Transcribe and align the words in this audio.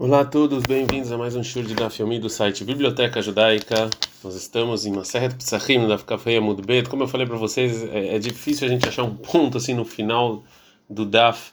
Olá 0.00 0.20
a 0.20 0.24
todos, 0.24 0.62
bem-vindos 0.62 1.10
a 1.10 1.18
mais 1.18 1.34
um 1.34 1.42
show 1.42 1.60
de 1.60 1.74
Daf 1.74 2.00
Yomi 2.00 2.20
do 2.20 2.30
site 2.30 2.62
Biblioteca 2.62 3.20
Judaica. 3.20 3.90
Nós 4.22 4.36
estamos 4.36 4.86
em 4.86 4.92
Maseret 4.92 5.34
Psachim, 5.34 5.78
no 5.78 5.88
Daf 5.88 6.04
Kafei 6.04 6.36
Amud 6.36 6.62
Como 6.88 7.02
eu 7.02 7.08
falei 7.08 7.26
para 7.26 7.36
vocês, 7.36 7.82
é, 7.82 8.14
é, 8.14 8.18
difícil 8.20 8.68
a 8.68 8.70
gente 8.70 8.88
achar 8.88 9.02
um 9.02 9.16
ponto 9.16 9.58
assim 9.58 9.74
no 9.74 9.84
final 9.84 10.44
do 10.88 11.04
Daf, 11.04 11.50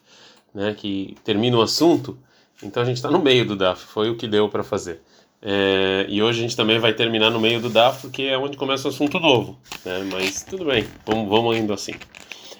né, 0.53 0.75
que 0.77 1.17
termina 1.23 1.57
o 1.57 1.61
assunto. 1.63 2.19
Então 2.61 2.83
a 2.83 2.85
gente 2.85 2.97
está 2.97 3.09
no 3.09 3.17
meio 3.17 3.47
do 3.47 3.55
Daf, 3.55 3.83
foi 3.83 4.11
o 4.11 4.15
que 4.15 4.27
deu 4.27 4.47
para 4.47 4.63
fazer. 4.63 5.01
É, 5.41 6.05
e 6.07 6.21
hoje 6.21 6.37
a 6.37 6.41
gente 6.43 6.55
também 6.55 6.77
vai 6.77 6.93
terminar 6.93 7.31
no 7.31 7.39
meio 7.39 7.59
do 7.59 7.67
Daf, 7.67 8.01
porque 8.01 8.21
é 8.21 8.37
onde 8.37 8.57
começa 8.57 8.87
o 8.87 8.91
assunto 8.91 9.19
novo. 9.19 9.57
Né, 9.83 10.07
mas 10.11 10.43
tudo 10.43 10.65
bem, 10.65 10.85
vamos, 11.03 11.27
vamos 11.27 11.57
indo 11.57 11.73
assim. 11.73 11.93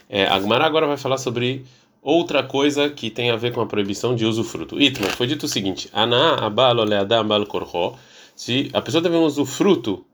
É, 0.09 0.25
a 0.25 0.39
Gumara 0.39 0.65
agora 0.65 0.87
vai 0.87 0.97
falar 0.97 1.19
sobre 1.19 1.63
outra 2.05 2.43
coisa 2.43 2.87
que 2.87 3.09
tem 3.09 3.31
a 3.31 3.35
ver 3.35 3.51
com 3.51 3.61
a 3.61 3.65
proibição 3.65 4.15
de 4.15 4.25
usufruto. 4.25 4.79
Itma, 4.79 5.07
foi 5.09 5.25
dito 5.25 5.47
o 5.47 5.49
seguinte: 5.49 5.89
Ana 5.91 6.35
abalo. 6.45 6.83
Se 8.35 8.69
a 8.73 8.81
pessoa 8.81 9.01
teve 9.01 9.15
um 9.15 9.23
usufruto 9.23 10.05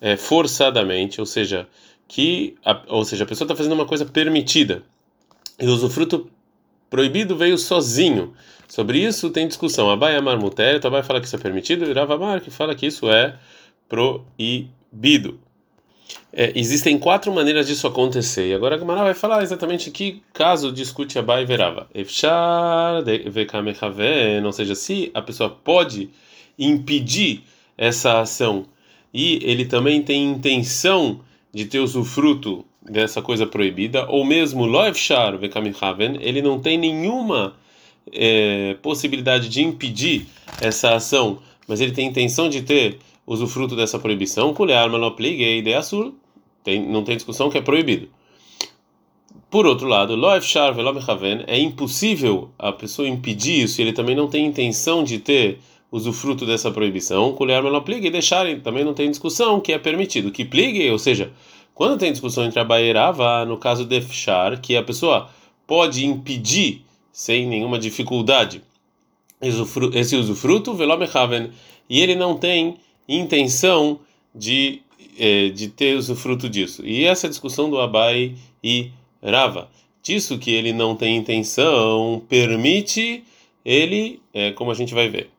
é, 0.00 0.16
forçadamente, 0.16 1.18
ou 1.20 1.26
seja, 1.26 1.66
que, 2.06 2.56
a, 2.64 2.80
ou 2.88 3.04
seja, 3.04 3.24
a 3.24 3.26
pessoa 3.26 3.46
está 3.46 3.56
fazendo 3.56 3.72
uma 3.72 3.86
coisa 3.86 4.06
permitida 4.06 4.84
e 5.58 5.66
o 5.66 5.72
usufruto 5.72 6.30
proibido 6.88 7.36
veio 7.36 7.58
sozinho. 7.58 8.32
Sobre 8.68 9.00
isso 9.00 9.30
tem 9.30 9.48
discussão. 9.48 9.90
Abai 9.90 10.14
Amar 10.14 10.38
Muter, 10.38 10.80
Abai 10.86 11.02
fala 11.02 11.20
que 11.20 11.26
isso 11.26 11.36
é 11.36 11.38
permitido, 11.38 11.84
e 11.84 11.92
Ravamar 11.92 12.40
que 12.40 12.50
fala 12.50 12.74
que 12.74 12.86
isso 12.86 13.10
é 13.10 13.36
proibido. 13.88 15.40
É, 16.32 16.52
existem 16.54 16.98
quatro 16.98 17.32
maneiras 17.32 17.66
disso 17.66 17.86
acontecer. 17.86 18.48
E 18.48 18.54
agora 18.54 18.76
a 18.76 18.78
Gemara 18.78 19.02
vai 19.02 19.14
falar 19.14 19.42
exatamente 19.42 19.90
que 19.90 20.22
caso 20.32 20.72
discute 20.72 21.18
Abai 21.18 21.44
Verava. 21.44 21.88
Efshar 21.94 23.02
ou 24.44 24.52
seja, 24.52 24.74
se 24.74 25.10
a 25.12 25.22
pessoa 25.22 25.50
pode 25.50 26.10
impedir 26.58 27.42
essa 27.76 28.20
ação 28.20 28.66
e 29.12 29.40
ele 29.42 29.64
também 29.64 30.02
tem 30.02 30.30
intenção 30.30 31.20
de 31.52 31.64
ter 31.64 31.80
usufruto 31.80 32.64
dessa 32.82 33.20
coisa 33.20 33.46
proibida, 33.46 34.06
ou 34.08 34.24
mesmo 34.24 34.64
loefshar 34.64 35.36
vekamechaven, 35.36 36.18
ele 36.20 36.40
não 36.40 36.58
tem 36.58 36.78
nenhuma 36.78 37.54
é, 38.12 38.76
possibilidade 38.82 39.48
de 39.48 39.62
impedir 39.62 40.26
essa 40.60 40.94
ação, 40.94 41.38
mas 41.66 41.80
ele 41.80 41.92
tem 41.92 42.08
intenção 42.08 42.48
de 42.48 42.62
ter 42.62 42.98
usufruto 43.30 43.76
dessa 43.76 43.96
proibição, 43.96 44.52
tem, 46.64 46.84
não 46.84 47.04
tem 47.04 47.14
discussão 47.14 47.48
que 47.48 47.56
é 47.56 47.60
proibido. 47.60 48.08
Por 49.48 49.66
outro 49.66 49.86
lado, 49.86 50.16
é 51.46 51.58
impossível 51.60 52.50
a 52.58 52.72
pessoa 52.72 53.08
impedir 53.08 53.62
isso 53.62 53.80
e 53.80 53.84
ele 53.84 53.92
também 53.92 54.16
não 54.16 54.26
tem 54.26 54.44
intenção 54.44 55.04
de 55.04 55.20
ter 55.20 55.60
usufruto 55.92 56.44
dessa 56.44 56.72
proibição, 56.72 57.32
e 58.08 58.10
deixarem, 58.10 58.58
também 58.58 58.84
não 58.84 58.94
tem 58.94 59.08
discussão 59.08 59.60
que 59.60 59.72
é 59.72 59.78
permitido. 59.78 60.32
Que 60.32 60.44
pligue, 60.44 60.90
ou 60.90 60.98
seja, 60.98 61.32
quando 61.72 61.98
tem 61.98 62.10
discussão 62.10 62.44
entre 62.44 62.58
a 62.58 62.64
bairava, 62.64 63.44
no 63.44 63.56
caso 63.56 63.84
de 63.84 64.00
fechar, 64.00 64.60
que 64.60 64.76
a 64.76 64.82
pessoa 64.82 65.28
pode 65.68 66.04
impedir 66.04 66.82
sem 67.12 67.46
nenhuma 67.46 67.78
dificuldade 67.78 68.60
esse 69.40 70.16
usufruto, 70.16 70.76
e 71.88 72.00
ele 72.00 72.14
não 72.14 72.36
tem 72.36 72.76
intenção 73.16 74.00
de, 74.34 74.82
eh, 75.18 75.48
de 75.50 75.68
ter 75.68 75.96
usufruto 75.96 76.48
disso. 76.48 76.86
E 76.86 77.04
essa 77.04 77.28
discussão 77.28 77.68
do 77.68 77.80
Abai 77.80 78.36
e 78.62 78.90
Rava. 79.22 79.68
Disso 80.02 80.38
que 80.38 80.50
ele 80.50 80.72
não 80.72 80.96
tem 80.96 81.16
intenção, 81.16 82.22
permite 82.28 83.22
ele, 83.64 84.20
é, 84.32 84.50
como 84.52 84.70
a 84.70 84.74
gente 84.74 84.94
vai 84.94 85.08
ver. 85.08 85.30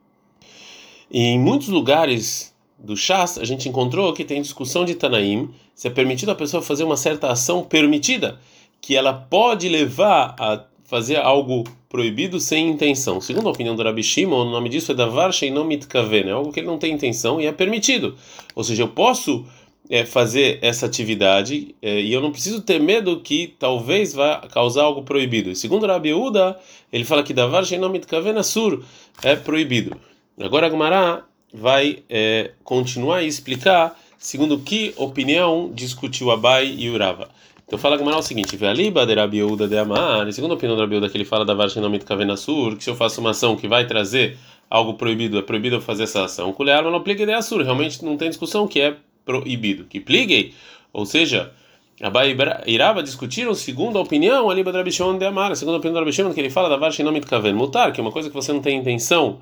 E 1.10 1.20
em 1.20 1.40
muitos 1.40 1.70
lugares 1.70 2.54
do 2.78 2.96
Shas, 2.96 3.38
a 3.38 3.44
gente 3.44 3.68
encontrou 3.68 4.14
que 4.14 4.24
tem 4.24 4.42
discussão 4.42 4.86
de 4.86 4.96
Tanaim 4.96 5.50
se 5.74 5.88
é 5.88 5.92
permitido 5.92 6.30
a 6.30 6.36
pessoa 6.36 6.62
fazer 6.62 6.84
uma 6.84 6.96
certa 6.96 7.32
ação 7.32 7.64
permitida, 7.64 8.40
que 8.80 8.96
ela 8.96 9.14
pode 9.14 9.68
levar 9.68 10.36
a 10.38 10.64
fazer 10.84 11.18
algo 11.18 11.64
proibido 11.92 12.40
sem 12.40 12.70
intenção. 12.70 13.20
Segundo 13.20 13.50
a 13.50 13.52
opinião 13.52 13.76
do 13.76 13.84
Rabi 13.84 14.02
Shimon, 14.02 14.48
o 14.48 14.50
nome 14.50 14.70
disso 14.70 14.94
é 14.94 14.96
davar 14.96 15.34
sheinom 15.34 15.66
mitkaven, 15.66 16.30
é 16.30 16.32
algo 16.32 16.52
que 16.52 16.62
ele 16.62 16.68
não 16.68 16.78
tem 16.78 16.94
intenção 16.94 17.42
e 17.42 17.46
é 17.46 17.52
permitido. 17.52 18.16
Ou 18.56 18.64
seja, 18.64 18.84
eu 18.84 18.88
posso 18.88 19.46
é, 19.90 20.06
fazer 20.06 20.58
essa 20.62 20.86
atividade 20.86 21.76
é, 21.82 22.00
e 22.00 22.14
eu 22.14 22.22
não 22.22 22.32
preciso 22.32 22.62
ter 22.62 22.80
medo 22.80 23.20
que 23.20 23.54
talvez 23.60 24.14
vá 24.14 24.38
causar 24.50 24.84
algo 24.84 25.04
proibido. 25.04 25.52
E 25.52 25.56
segundo 25.56 25.86
Rabi 25.86 26.14
Uda, 26.14 26.58
ele 26.94 27.04
fala 27.04 27.24
que 27.24 27.34
davar 27.34 27.66
sheinom 27.66 27.90
mitkaven 27.90 28.38
asur 28.38 28.82
é 29.22 29.36
proibido. 29.36 29.98
Agora 30.40 30.68
a 30.68 30.70
Gemara 30.70 31.26
vai 31.54 32.04
é, 32.10 32.52
continuar 32.64 33.18
a 33.18 33.24
explicar 33.24 34.00
segundo 34.18 34.60
que 34.60 34.94
opinião 34.96 35.70
discutiu 35.74 36.32
Abai 36.32 36.74
e 36.78 36.90
Urava. 36.90 37.28
Então 37.72 37.80
fala 37.80 37.96
Gamara 37.96 38.18
o 38.18 38.22
seguinte: 38.22 38.58
Vealiba 38.58 39.06
de 39.06 39.16
Rabiuda 39.16 39.66
de 39.66 39.78
Amar, 39.78 40.30
segundo 40.34 40.52
a 40.52 40.56
opinião 40.56 40.76
do 40.76 40.82
Rabiuda 40.82 41.08
que 41.08 41.16
ele 41.16 41.24
fala 41.24 41.46
da 41.46 41.54
Varshinamit 41.54 42.04
Kavenasur, 42.04 42.76
que 42.76 42.84
se 42.84 42.90
eu 42.90 42.98
faço 42.98 43.22
uma 43.22 43.30
ação 43.30 43.56
que 43.56 43.66
vai 43.66 43.88
trazer 43.88 44.38
algo 44.70 44.96
proibido, 44.96 45.40
é 45.40 45.42
proibido 45.42 45.78
eu 45.78 45.82
fazer 45.82 46.04
essa 46.04 46.26
ação. 46.26 46.52
Kulear 46.52 46.84
não 46.84 47.02
pligue 47.02 47.26
de 47.26 47.32
Assur, 47.32 47.62
realmente 47.62 48.04
não 48.04 48.18
tem 48.18 48.28
discussão 48.28 48.68
que 48.68 48.82
é 48.82 48.98
proibido. 49.24 49.86
Que 49.86 50.02
pligue, 50.02 50.54
ou 50.92 51.06
seja, 51.06 51.54
Abai 52.02 52.36
Irava 52.68 53.02
discutiram 53.02 53.54
segundo 53.54 53.98
a 53.98 54.02
opinião 54.02 54.50
ali 54.50 54.66
da 54.66 54.72
Rabishon 54.74 55.18
de 55.18 55.24
Amar, 55.24 55.56
segundo 55.56 55.76
a 55.76 55.78
opinião 55.78 55.94
do 55.94 56.00
Rabishon 56.00 56.34
que 56.34 56.42
ele 56.42 56.50
fala 56.50 56.68
da 56.68 56.76
Varshinamit 56.76 57.26
Kaven 57.26 57.54
Mutar, 57.54 57.94
que 57.94 58.02
é 58.02 58.04
uma 58.04 58.12
coisa 58.12 58.28
que 58.28 58.36
você 58.36 58.52
não 58.52 58.60
tem 58.60 58.80
intenção 58.80 59.40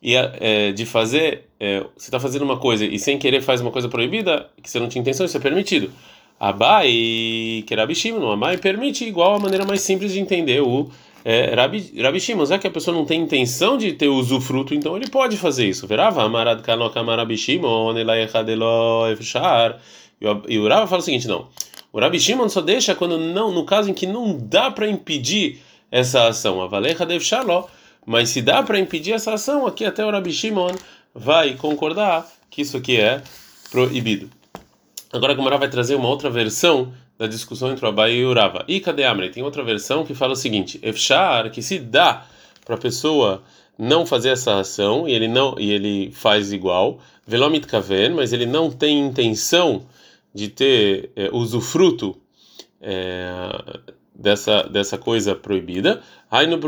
e 0.00 0.14
é, 0.14 0.70
de 0.70 0.86
fazer, 0.86 1.48
é, 1.58 1.80
você 1.96 2.06
está 2.06 2.20
fazendo 2.20 2.42
uma 2.42 2.56
coisa 2.56 2.84
e 2.84 3.00
sem 3.00 3.18
querer 3.18 3.40
faz 3.42 3.60
uma 3.60 3.72
coisa 3.72 3.88
proibida, 3.88 4.48
que 4.62 4.70
você 4.70 4.78
não 4.78 4.88
tinha 4.88 5.02
intenção, 5.02 5.26
isso 5.26 5.36
é 5.36 5.40
permitido. 5.40 5.90
Abai, 6.38 7.64
que 7.66 7.74
Rabi 7.74 7.94
Shimon, 7.94 8.32
Abai 8.32 8.56
permite 8.56 9.04
igual 9.04 9.34
a 9.34 9.38
maneira 9.38 9.64
mais 9.64 9.80
simples 9.80 10.12
de 10.12 10.20
entender 10.20 10.60
o 10.60 10.88
é, 11.24 11.54
Rabi, 11.54 11.92
Rabi 12.00 12.20
Shimon, 12.20 12.46
já 12.46 12.58
que 12.58 12.66
a 12.66 12.70
pessoa 12.70 12.96
não 12.96 13.04
tem 13.04 13.20
intenção 13.20 13.76
de 13.76 13.92
ter 13.92 14.08
usufruto, 14.08 14.72
então 14.72 14.96
ele 14.96 15.08
pode 15.10 15.36
fazer 15.36 15.68
isso. 15.68 15.86
Verava, 15.86 16.22
amarad 16.22 16.62
kanokama 16.62 17.16
Rabi 17.16 17.36
Shimon, 17.36 17.94
efshar. 19.12 19.78
E 20.48 20.58
o 20.58 20.68
Rava 20.68 20.86
fala 20.86 21.00
o 21.00 21.04
seguinte, 21.04 21.26
não. 21.28 21.48
O 21.92 22.00
Rabi 22.00 22.20
Shimon 22.20 22.48
só 22.48 22.60
deixa 22.60 22.94
quando 22.94 23.18
não, 23.18 23.52
no 23.52 23.64
caso 23.64 23.90
em 23.90 23.94
que 23.94 24.06
não 24.06 24.36
dá 24.38 24.70
para 24.70 24.88
impedir 24.88 25.60
essa 25.90 26.28
ação. 26.28 26.62
Avalecha 26.62 27.04
devshaló. 27.04 27.64
Mas 28.06 28.30
se 28.30 28.40
dá 28.40 28.62
para 28.62 28.78
impedir 28.78 29.12
essa 29.12 29.34
ação, 29.34 29.66
aqui 29.66 29.84
até 29.84 30.04
o 30.04 30.10
Rabi 30.10 30.32
Shimon 30.32 30.74
vai 31.14 31.54
concordar 31.54 32.26
que 32.50 32.62
isso 32.62 32.76
aqui 32.76 32.96
é 32.96 33.22
proibido. 33.70 34.37
Agora 35.12 35.32
a 35.32 35.36
Gomara 35.36 35.56
vai 35.56 35.70
trazer 35.70 35.94
uma 35.94 36.08
outra 36.08 36.28
versão 36.28 36.92
da 37.18 37.26
discussão 37.26 37.70
entre 37.72 37.84
o 37.84 37.88
Abai 37.88 38.14
e 38.14 38.24
o 38.24 38.30
Urava. 38.30 38.64
E 38.68 38.78
cadê 38.78 39.04
Amre? 39.04 39.30
Tem 39.30 39.42
outra 39.42 39.62
versão 39.62 40.04
que 40.04 40.14
fala 40.14 40.32
o 40.32 40.36
seguinte: 40.36 40.78
Efshar, 40.82 41.50
que 41.50 41.62
se 41.62 41.78
dá 41.78 42.26
para 42.64 42.74
a 42.74 42.78
pessoa 42.78 43.42
não 43.78 44.04
fazer 44.04 44.30
essa 44.30 44.58
ação 44.58 45.08
e 45.08 45.12
ele 45.12 45.28
não 45.28 45.54
e 45.58 45.70
ele 45.70 46.10
faz 46.12 46.52
igual, 46.52 46.98
velomit 47.26 47.66
kaven, 47.66 48.10
mas 48.10 48.32
ele 48.32 48.44
não 48.44 48.70
tem 48.70 48.98
intenção 48.98 49.86
de 50.34 50.48
ter 50.48 51.10
é, 51.16 51.30
usufruto 51.32 52.16
é, 52.80 53.50
dessa 54.14 54.64
dessa 54.64 54.98
coisa 54.98 55.34
proibida. 55.34 56.02
Aí 56.30 56.46
no. 56.46 56.58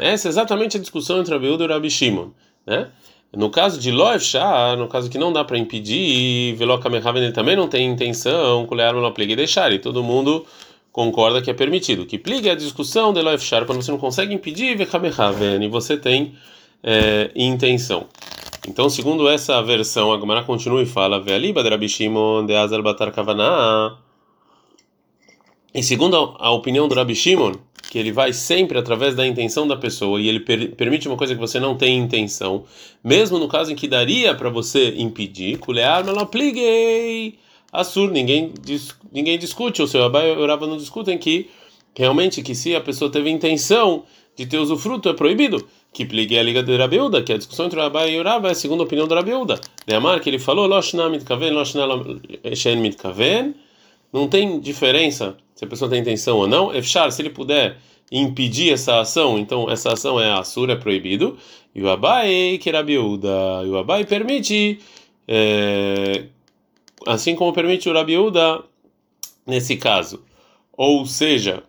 Essa 0.00 0.28
é 0.28 0.30
exatamente 0.30 0.76
a 0.76 0.80
discussão 0.80 1.18
entre 1.18 1.34
Rabiuda 1.34 1.64
e 1.64 1.66
Rabi 1.66 1.90
Shimon, 1.90 2.30
né? 2.64 2.88
No 3.32 3.48
caso 3.48 3.78
de 3.78 3.92
Loefshah, 3.92 4.74
no 4.76 4.88
caso 4.88 5.08
que 5.08 5.16
não 5.16 5.32
dá 5.32 5.44
para 5.44 5.56
impedir, 5.56 6.54
Velokamehaven 6.56 7.32
também 7.32 7.54
não 7.54 7.68
tem 7.68 7.88
intenção, 7.88 8.66
Kulear 8.66 8.92
não 8.92 9.12
pligue 9.12 9.36
deixar, 9.36 9.72
e 9.72 9.78
todo 9.78 10.02
mundo 10.02 10.44
concorda 10.90 11.40
que 11.40 11.48
é 11.48 11.54
permitido. 11.54 12.04
Que 12.04 12.18
pligue 12.18 12.48
é 12.48 12.52
a 12.52 12.56
discussão 12.56 13.12
de 13.12 13.22
Loefshah, 13.22 13.64
quando 13.64 13.82
você 13.82 13.90
não 13.92 13.98
consegue 13.98 14.34
impedir, 14.34 14.76
Vekamehaven, 14.76 15.62
e 15.62 15.68
você 15.68 15.96
tem 15.96 16.34
é, 16.82 17.30
intenção. 17.36 18.06
Então, 18.68 18.90
segundo 18.90 19.28
essa 19.28 19.62
versão, 19.62 20.12
a 20.12 20.18
continua 20.42 20.82
e 20.82 20.86
fala: 20.86 21.20
Ve'aliba 21.20 21.62
de 21.62 21.70
de 22.46 22.54
Azal 22.54 22.82
Batar 22.82 23.12
Kavaná. 23.12 23.96
E 25.72 25.82
segundo 25.82 26.16
a, 26.16 26.46
a 26.48 26.50
opinião 26.50 26.88
do 26.88 26.94
Rabi 26.94 27.14
Shimon, 27.14 27.52
que 27.90 27.98
ele 27.98 28.12
vai 28.12 28.32
sempre 28.32 28.78
através 28.78 29.16
da 29.16 29.26
intenção 29.26 29.66
da 29.66 29.76
pessoa 29.76 30.20
e 30.20 30.28
ele 30.28 30.38
per 30.38 30.70
permite 30.76 31.08
uma 31.08 31.16
coisa 31.16 31.34
que 31.34 31.40
você 31.40 31.58
não 31.58 31.76
tem 31.76 31.98
intenção, 31.98 32.62
mesmo 33.02 33.36
no 33.36 33.48
caso 33.48 33.72
em 33.72 33.74
que 33.74 33.88
daria 33.88 34.32
para 34.32 34.48
você 34.48 34.94
impedir, 34.96 35.58
kulear 35.58 36.04
pliguei 36.26 37.36
assur, 37.72 38.08
ninguém 38.12 38.54
dis 38.62 38.94
ninguém 39.12 39.36
discute, 39.36 39.82
o 39.82 39.88
seu 39.88 40.04
Abai 40.04 40.30
orava 40.36 40.68
não 40.68 40.76
discutem 40.76 41.18
que 41.18 41.50
realmente 41.92 42.42
que 42.42 42.54
se 42.54 42.76
a 42.76 42.80
pessoa 42.80 43.10
teve 43.10 43.28
intenção 43.28 44.04
de 44.36 44.46
ter 44.46 44.58
usufruto 44.58 45.08
é 45.08 45.12
proibido. 45.12 45.66
Que 45.92 46.04
pligue 46.04 46.38
a 46.38 46.42
liga 46.44 46.62
de 46.62 46.76
Rabiuda, 46.76 47.20
que 47.20 47.32
a 47.32 47.36
discussão 47.36 47.66
entre 47.66 47.80
o 47.80 47.82
Abai 47.82 48.12
e 48.12 48.20
o 48.20 48.22
Rava 48.22 48.46
é 48.46 48.52
a 48.52 48.54
segunda 48.54 48.84
opinião 48.84 49.08
do 49.08 49.14
Rabiuda. 49.16 49.60
De 49.84 49.92
Amar, 49.92 50.20
que 50.20 50.30
ele 50.30 50.38
falou, 50.38 50.68
Loshna 50.68 51.08
mitkaven, 51.08 51.50
Loshna 51.50 51.82
shen 52.54 52.80
mitkaven, 52.80 53.56
não 54.12 54.28
tem 54.28 54.58
diferença 54.60 55.36
se 55.54 55.64
a 55.64 55.68
pessoa 55.68 55.90
tem 55.90 56.00
intenção 56.00 56.38
ou 56.38 56.46
não. 56.46 56.74
Efshar, 56.74 57.10
se 57.12 57.22
ele 57.22 57.30
puder 57.30 57.76
impedir 58.10 58.72
essa 58.72 59.00
ação, 59.00 59.38
então 59.38 59.70
essa 59.70 59.92
ação 59.92 60.20
é 60.20 60.30
assur, 60.32 60.70
é 60.70 60.76
proibido. 60.76 61.36
E 61.74 61.82
o 61.82 61.88
Abai, 61.88 62.58
que 62.60 62.68
era 62.68 62.82
Biúda, 62.82 63.28
e 63.64 63.68
o 63.68 63.78
Abai 63.78 64.04
permite, 64.04 64.80
é, 65.28 66.24
assim 67.06 67.34
como 67.36 67.52
permite 67.52 67.88
o 67.88 67.92
Rabiúda 67.92 68.64
nesse 69.46 69.76
caso. 69.76 70.24
Ou 70.72 71.06
seja, 71.06 71.62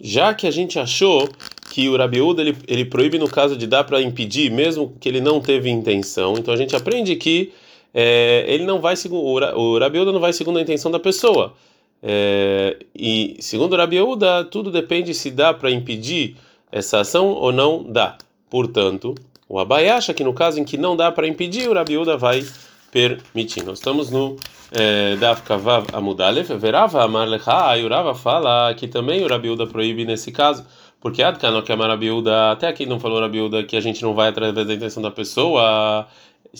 já 0.00 0.34
que 0.34 0.46
a 0.46 0.50
gente 0.50 0.78
achou 0.78 1.28
que 1.70 1.88
o 1.88 1.96
Rabiúda 1.96 2.42
ele, 2.42 2.56
ele 2.66 2.84
proíbe 2.84 3.18
no 3.18 3.28
caso 3.28 3.56
de 3.56 3.66
dar 3.66 3.84
para 3.84 4.02
impedir, 4.02 4.50
mesmo 4.50 4.96
que 4.98 5.08
ele 5.08 5.20
não 5.20 5.40
teve 5.40 5.70
intenção, 5.70 6.34
então 6.38 6.52
a 6.52 6.56
gente 6.56 6.74
aprende 6.74 7.14
que 7.16 7.52
é, 7.94 8.44
ele 8.48 8.64
não 8.64 8.80
vai 8.80 8.96
segundo 8.96 9.24
o 9.24 9.78
Rabiúda 9.78 10.12
não 10.12 10.20
vai 10.20 10.32
segundo 10.32 10.58
a 10.58 10.62
intenção 10.62 10.90
da 10.90 10.98
pessoa. 10.98 11.54
É, 12.02 12.76
e 12.94 13.36
segundo 13.40 13.72
o 13.72 13.76
Rabiúda, 13.76 14.44
tudo 14.44 14.70
depende 14.70 15.14
se 15.14 15.30
dá 15.30 15.54
para 15.54 15.70
impedir 15.70 16.36
essa 16.70 17.00
ação 17.00 17.28
ou 17.28 17.52
não 17.52 17.84
dá. 17.84 18.18
Portanto, 18.50 19.14
o 19.48 19.58
Abai 19.58 19.88
acha 19.88 20.12
que 20.12 20.24
no 20.24 20.34
caso 20.34 20.60
em 20.60 20.64
que 20.64 20.76
não 20.76 20.96
dá 20.96 21.12
para 21.12 21.26
impedir, 21.26 21.68
o 21.68 21.72
Rabiúda 21.72 22.16
vai 22.16 22.44
permitir. 22.90 23.62
Nós 23.62 23.78
estamos 23.78 24.10
no 24.10 24.36
é, 24.70 25.16
Daf 25.16 25.42
Kavav 25.42 25.86
Amudalef, 25.92 26.52
Verava 26.54 27.02
Amar 27.02 27.28
Lecha, 27.28 27.76
e 27.78 27.84
o 27.84 27.88
Rava 27.88 28.14
fala 28.14 28.74
que 28.74 28.88
também 28.88 29.24
o 29.24 29.28
Rabiúda 29.28 29.66
proíbe 29.66 30.04
nesse 30.04 30.32
caso, 30.32 30.64
porque 31.00 31.22
Adkano 31.22 31.62
que 31.62 31.72
Amar 31.72 31.88
Rabiúda, 31.88 32.50
até 32.50 32.68
aqui 32.68 32.86
não 32.86 32.98
falou 32.98 33.20
Rabiúda 33.20 33.62
que 33.64 33.76
a 33.76 33.80
gente 33.80 34.02
não 34.02 34.14
vai 34.14 34.28
através 34.28 34.66
da 34.66 34.74
intenção 34.74 35.02
da 35.02 35.10
pessoa, 35.10 36.06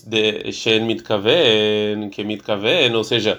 de 0.02 0.52
Shen 0.52 0.84
Mitkaven, 0.84 2.10
que 2.10 2.24
Mitkaven, 2.24 2.94
ou 2.94 3.04
seja, 3.04 3.38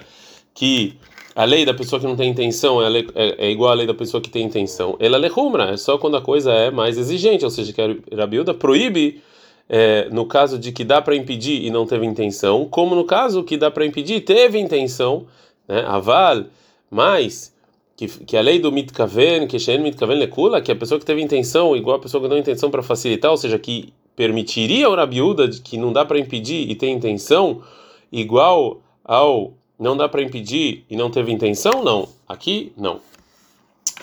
que 0.54 0.98
a 1.34 1.44
lei 1.44 1.64
da 1.66 1.74
pessoa 1.74 2.00
que 2.00 2.06
não 2.06 2.16
tem 2.16 2.30
intenção 2.30 2.82
é, 2.82 2.88
lei, 2.88 3.06
é, 3.14 3.46
é 3.46 3.50
igual 3.50 3.70
à 3.70 3.74
lei 3.74 3.86
da 3.86 3.94
pessoa 3.94 4.22
que 4.22 4.30
tem 4.30 4.44
intenção. 4.44 4.96
Ela 4.98 5.18
lehumra, 5.18 5.72
é 5.72 5.76
só 5.76 5.98
quando 5.98 6.16
a 6.16 6.22
coisa 6.22 6.52
é 6.52 6.70
mais 6.70 6.96
exigente, 6.96 7.44
ou 7.44 7.50
seja, 7.50 7.72
que 7.72 7.82
a 7.82 8.16
Rabiúda 8.16 8.54
proíbe 8.54 9.22
é, 9.68 10.08
no 10.10 10.26
caso 10.26 10.58
de 10.58 10.72
que 10.72 10.84
dá 10.84 11.02
para 11.02 11.14
impedir 11.14 11.64
e 11.64 11.70
não 11.70 11.86
teve 11.86 12.06
intenção, 12.06 12.64
como 12.66 12.94
no 12.94 13.04
caso 13.04 13.44
que 13.44 13.56
dá 13.56 13.70
para 13.70 13.84
impedir 13.84 14.20
teve 14.20 14.58
intenção, 14.58 15.26
né? 15.68 15.84
Aval, 15.86 16.44
mas 16.90 17.54
que, 17.96 18.06
que 18.06 18.36
a 18.36 18.40
lei 18.40 18.58
do 18.58 18.70
mitkaven, 18.70 19.46
que 19.46 19.58
Shen 19.58 19.82
mitkaven 19.82 20.18
lekula, 20.18 20.60
que 20.60 20.70
a 20.70 20.76
pessoa 20.76 20.98
que 20.98 21.06
teve 21.06 21.20
intenção 21.20 21.76
igual 21.76 21.96
a 21.96 22.00
pessoa 22.00 22.22
que 22.22 22.28
não 22.28 22.36
tem 22.36 22.42
intenção 22.42 22.70
para 22.70 22.82
facilitar, 22.82 23.30
ou 23.30 23.36
seja, 23.36 23.58
que 23.58 23.92
permitiria 24.16 24.86
ao 24.86 24.96
Rabiúda 24.96 25.48
que 25.48 25.76
não 25.76 25.92
dá 25.92 26.04
para 26.04 26.18
impedir 26.18 26.68
e 26.68 26.74
tem 26.74 26.94
intenção, 26.94 27.62
igual 28.10 28.80
ao 29.04 29.52
não 29.78 29.96
dá 29.96 30.08
para 30.08 30.22
impedir 30.22 30.84
e 30.88 30.96
não 30.96 31.10
teve 31.10 31.30
intenção? 31.30 31.84
Não. 31.84 32.08
Aqui, 32.26 32.72
não. 32.76 33.00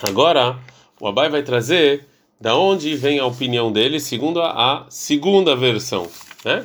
Agora, 0.02 0.58
o 1.00 1.06
Abai 1.06 1.28
vai 1.28 1.42
trazer 1.42 2.06
da 2.40 2.56
onde 2.56 2.94
vem 2.94 3.18
a 3.18 3.26
opinião 3.26 3.72
dele, 3.72 3.98
segundo 3.98 4.40
a, 4.40 4.50
a 4.50 4.86
segunda 4.88 5.56
versão, 5.56 6.06
né? 6.44 6.64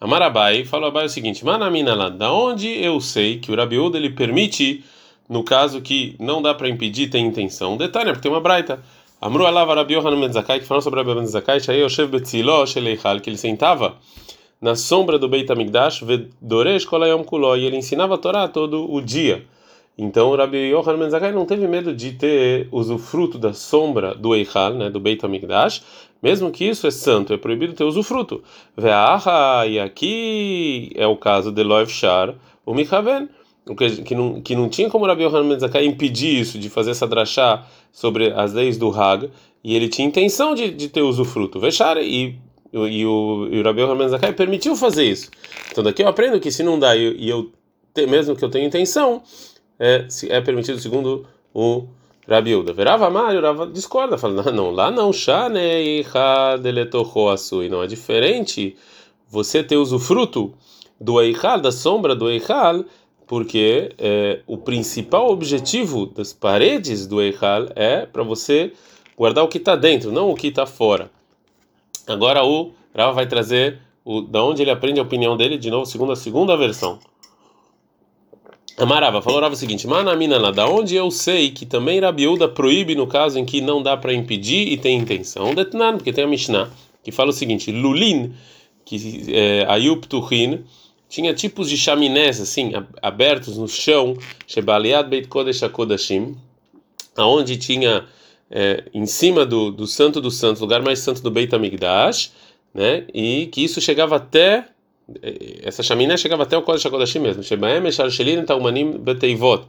Amarabai 0.00 0.64
falou 0.64 0.88
Abai 0.88 1.06
o 1.06 1.08
seguinte: 1.08 1.44
Manamina 1.44 1.94
lá, 1.94 2.08
da 2.08 2.32
onde 2.32 2.68
eu 2.68 3.00
sei 3.00 3.38
que 3.38 3.50
o 3.50 3.56
Rabiúda 3.56 3.96
ele 3.96 4.10
permite, 4.10 4.84
no 5.28 5.42
caso 5.42 5.80
que 5.80 6.14
não 6.18 6.42
dá 6.42 6.54
para 6.54 6.68
impedir, 6.68 7.08
tem 7.08 7.26
intenção. 7.26 7.76
Detalhe, 7.76 8.10
porque 8.10 8.22
tem 8.22 8.30
uma 8.30 8.40
braita. 8.40 8.82
Amru 9.26 9.44
alava 9.44 9.74
Rabi 9.74 9.94
Yohanan 9.94 10.20
Ben 10.20 10.32
Zakai, 10.32 10.60
que 10.60 10.66
falou 10.66 10.80
sobre 10.80 11.00
Rabi 11.00 11.12
Ben 11.12 11.26
Zakai, 11.26 11.58
Yoshev 11.58 12.12
Betzilo 12.12 12.64
Sheleichal, 12.64 13.18
que 13.18 13.28
ele 13.28 13.36
sentava 13.36 13.96
na 14.62 14.76
sombra 14.76 15.18
do 15.18 15.28
Beit 15.28 15.50
HaMikdash, 15.50 16.02
Vedoresh 16.02 16.84
Kolayom 16.84 17.24
Kuló, 17.24 17.56
e 17.56 17.64
ele 17.64 17.76
ensinava 17.76 18.14
a 18.14 18.18
Torá 18.18 18.46
todo 18.46 18.88
o 18.88 19.00
dia. 19.00 19.44
Então, 19.98 20.30
o 20.30 20.36
Rabi 20.36 20.68
Yohanan 20.68 20.98
Ben 21.00 21.10
Zakkai 21.10 21.32
não 21.32 21.44
teve 21.44 21.66
medo 21.66 21.92
de 21.92 22.12
ter 22.12 22.68
usufruto 22.70 23.36
da 23.36 23.52
sombra 23.52 24.14
do 24.14 24.32
Eichal, 24.32 24.74
né, 24.74 24.90
do 24.90 25.00
Beit 25.00 25.26
HaMikdash, 25.26 25.82
mesmo 26.22 26.52
que 26.52 26.64
isso 26.64 26.86
é 26.86 26.92
santo, 26.92 27.32
é 27.32 27.36
proibido 27.36 27.72
ter 27.72 27.82
usufruto. 27.82 28.44
Ve'aha, 28.76 29.66
e 29.66 29.80
aqui 29.80 30.92
é 30.94 31.06
o 31.08 31.16
caso 31.16 31.50
de 31.50 31.64
Loev 31.64 31.90
Shar, 31.90 32.32
o 32.64 32.72
Michaven, 32.72 33.28
que, 33.74 34.14
não, 34.14 34.40
que 34.40 34.54
não 34.54 34.68
tinha 34.68 34.88
como 34.88 35.06
Rabi 35.06 35.24
Yohanan 35.24 35.48
Ben 35.48 35.58
Zakkai 35.58 35.84
impedir 35.86 36.40
isso, 36.40 36.58
de 36.58 36.68
fazer 36.68 36.92
essa 36.92 37.06
drachá 37.06 37.66
sobre 37.90 38.32
as 38.32 38.52
leis 38.52 38.76
do 38.76 38.90
Hag, 38.90 39.30
e 39.64 39.74
ele 39.74 39.88
tinha 39.88 40.06
intenção 40.06 40.54
de, 40.54 40.70
de 40.70 40.88
ter 40.88 41.02
usufruto. 41.02 41.58
Vechar, 41.58 41.96
e 41.96 42.38
e 42.72 43.06
o, 43.06 43.48
e 43.50 43.60
o 43.60 43.62
Rabi 43.62 43.80
Yohanan 43.80 44.08
Zakai 44.08 44.32
permitiu 44.32 44.76
fazer 44.76 45.04
isso. 45.04 45.30
Então 45.70 45.82
daqui 45.82 46.02
eu 46.02 46.08
aprendo 46.08 46.38
que 46.38 46.50
se 46.50 46.62
não 46.62 46.78
dá 46.78 46.94
e, 46.94 47.16
e 47.16 47.28
eu 47.28 47.50
mesmo 48.06 48.36
que 48.36 48.44
eu 48.44 48.50
tenha 48.50 48.66
intenção, 48.66 49.22
é, 49.78 50.06
é 50.28 50.40
permitido 50.42 50.78
segundo 50.78 51.26
o 51.54 51.86
Rabi 52.28 52.54
Uda. 52.54 52.72
Verava 52.74 53.08
Mário, 53.08 53.40
Rava 53.40 53.66
discorda, 53.66 54.18
fala 54.18 54.42
não, 54.42 54.52
não 54.52 54.70
lá 54.70 54.90
não, 54.90 55.12
Shanei 55.12 56.04
e 56.04 57.68
não 57.70 57.82
é 57.82 57.86
diferente 57.86 58.76
você 59.28 59.62
ter 59.62 59.76
usufruto 59.76 60.52
do 61.00 61.20
Eichal, 61.20 61.60
da 61.60 61.72
sombra 61.72 62.14
do 62.14 62.28
Eichal, 62.28 62.84
porque 63.26 63.92
é, 63.98 64.40
o 64.46 64.56
principal 64.56 65.30
objetivo 65.30 66.06
das 66.06 66.32
paredes 66.32 67.06
do 67.06 67.20
Eichal 67.20 67.66
é 67.74 68.06
para 68.06 68.22
você 68.22 68.72
guardar 69.16 69.44
o 69.44 69.48
que 69.48 69.58
está 69.58 69.74
dentro, 69.74 70.12
não 70.12 70.30
o 70.30 70.34
que 70.34 70.48
está 70.48 70.66
fora. 70.66 71.10
Agora 72.06 72.44
o 72.44 72.72
Rava 72.94 73.12
vai 73.12 73.26
trazer 73.26 73.80
o, 74.04 74.20
da 74.20 74.42
onde 74.44 74.62
ele 74.62 74.70
aprende 74.70 75.00
a 75.00 75.02
opinião 75.02 75.36
dele, 75.36 75.58
de 75.58 75.70
novo, 75.70 75.86
segundo 75.86 76.12
a 76.12 76.16
segunda 76.16 76.56
versão. 76.56 76.98
Amarava 78.78 79.22
falou 79.22 79.40
Rava 79.40 79.54
o 79.54 79.56
seguinte: 79.56 79.86
Manamina 79.86 80.38
lá, 80.38 80.50
da 80.50 80.68
onde 80.68 80.94
eu 80.94 81.10
sei 81.10 81.50
que 81.50 81.66
também 81.66 81.98
Rabiúda 81.98 82.46
proíbe 82.48 82.94
no 82.94 83.06
caso 83.06 83.38
em 83.38 83.44
que 83.44 83.60
não 83.60 83.82
dá 83.82 83.96
para 83.96 84.12
impedir 84.12 84.68
e 84.68 84.76
tem 84.76 84.98
intenção. 84.98 85.54
Detnan, 85.54 85.96
porque 85.96 86.12
tem 86.12 86.24
a 86.24 86.28
Mishnah 86.28 86.70
que 87.02 87.10
fala 87.10 87.30
o 87.30 87.32
seguinte: 87.32 87.72
Lulin, 87.72 88.34
que 88.84 89.24
é 89.32 89.64
Ayub 89.68 90.06
Tuhin, 90.06 90.64
tinha 91.08 91.32
tipos 91.34 91.68
de 91.68 91.76
chaminés 91.76 92.40
assim, 92.40 92.72
abertos 93.00 93.56
no 93.56 93.68
chão, 93.68 94.16
Shebaliad 94.46 95.08
Beit 95.08 95.28
Kodesh 95.28 95.62
HaKodashim, 95.62 96.36
aonde 97.16 97.56
tinha 97.56 98.06
é, 98.50 98.84
em 98.92 99.06
cima 99.06 99.46
do, 99.46 99.70
do 99.70 99.86
Santo 99.86 100.20
dos 100.20 100.36
Santos, 100.36 100.60
lugar 100.60 100.82
mais 100.82 100.98
santo 100.98 101.22
do 101.22 101.30
Beit 101.30 101.54
HaMikdash, 101.54 102.32
né? 102.74 103.06
E 103.14 103.46
que 103.46 103.64
isso 103.64 103.80
chegava 103.80 104.16
até 104.16 104.66
é, 105.22 105.60
essa 105.62 105.82
chaminé 105.82 106.16
chegava 106.16 106.42
até 106.42 106.56
o 106.56 106.62
Kodesh 106.62 106.86
HaKodashim 106.86 107.20
mesmo. 107.20 107.42
Shebaem 107.42 107.86
Eshar 107.86 108.10
Shelin 108.10 108.44
Taumanim 108.44 108.98
Beteivot, 108.98 109.64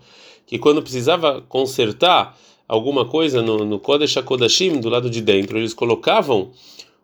que 0.46 0.58
quando 0.58 0.82
precisava 0.82 1.42
consertar 1.48 2.38
alguma 2.68 3.06
coisa 3.06 3.42
no, 3.42 3.64
no 3.64 3.80
Kodesh 3.80 4.18
HaKodashim, 4.18 4.80
do 4.80 4.90
lado 4.90 5.10
de 5.10 5.22
dentro, 5.22 5.58
eles 5.58 5.74
colocavam 5.74 6.52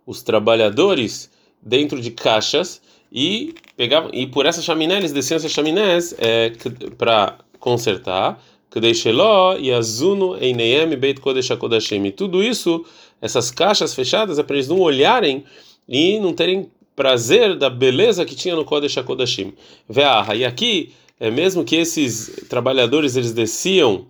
os 0.05 0.21
trabalhadores 0.21 1.29
dentro 1.61 2.01
de 2.01 2.11
caixas 2.11 2.81
e 3.11 3.53
pegavam 3.75 4.09
e 4.13 4.27
por 4.27 4.45
essa 4.45 4.61
chaminé 4.61 4.97
eles 4.97 5.11
desciam 5.11 5.37
essas 5.37 5.51
chaminés 5.51 6.15
é, 6.17 6.51
para 6.97 7.37
consertar 7.59 8.41
Kadesheló 8.69 9.55
e 9.59 9.71
Azuno 9.71 10.35
Eineem 10.35 10.95
Beit 10.97 11.21
Kodesh 11.21 11.51
HaKodashim. 11.51 12.09
Tudo 12.09 12.43
isso, 12.43 12.83
essas 13.21 13.51
caixas 13.51 13.93
fechadas, 13.93 14.39
é 14.39 14.43
para 14.43 14.55
eles 14.55 14.67
não 14.67 14.79
olharem 14.79 15.43
e 15.87 16.19
não 16.19 16.33
terem 16.33 16.69
prazer 16.95 17.55
da 17.55 17.69
beleza 17.69 18.25
que 18.25 18.35
tinha 18.35 18.55
no 18.55 18.65
Kodesh 18.65 18.97
HaKodashim. 18.97 19.53
Ve'aha. 19.87 20.35
E 20.35 20.43
aqui, 20.43 20.91
é 21.19 21.29
mesmo 21.29 21.63
que 21.63 21.75
esses 21.75 22.47
trabalhadores 22.49 23.15
eles 23.15 23.31
desciam 23.31 24.07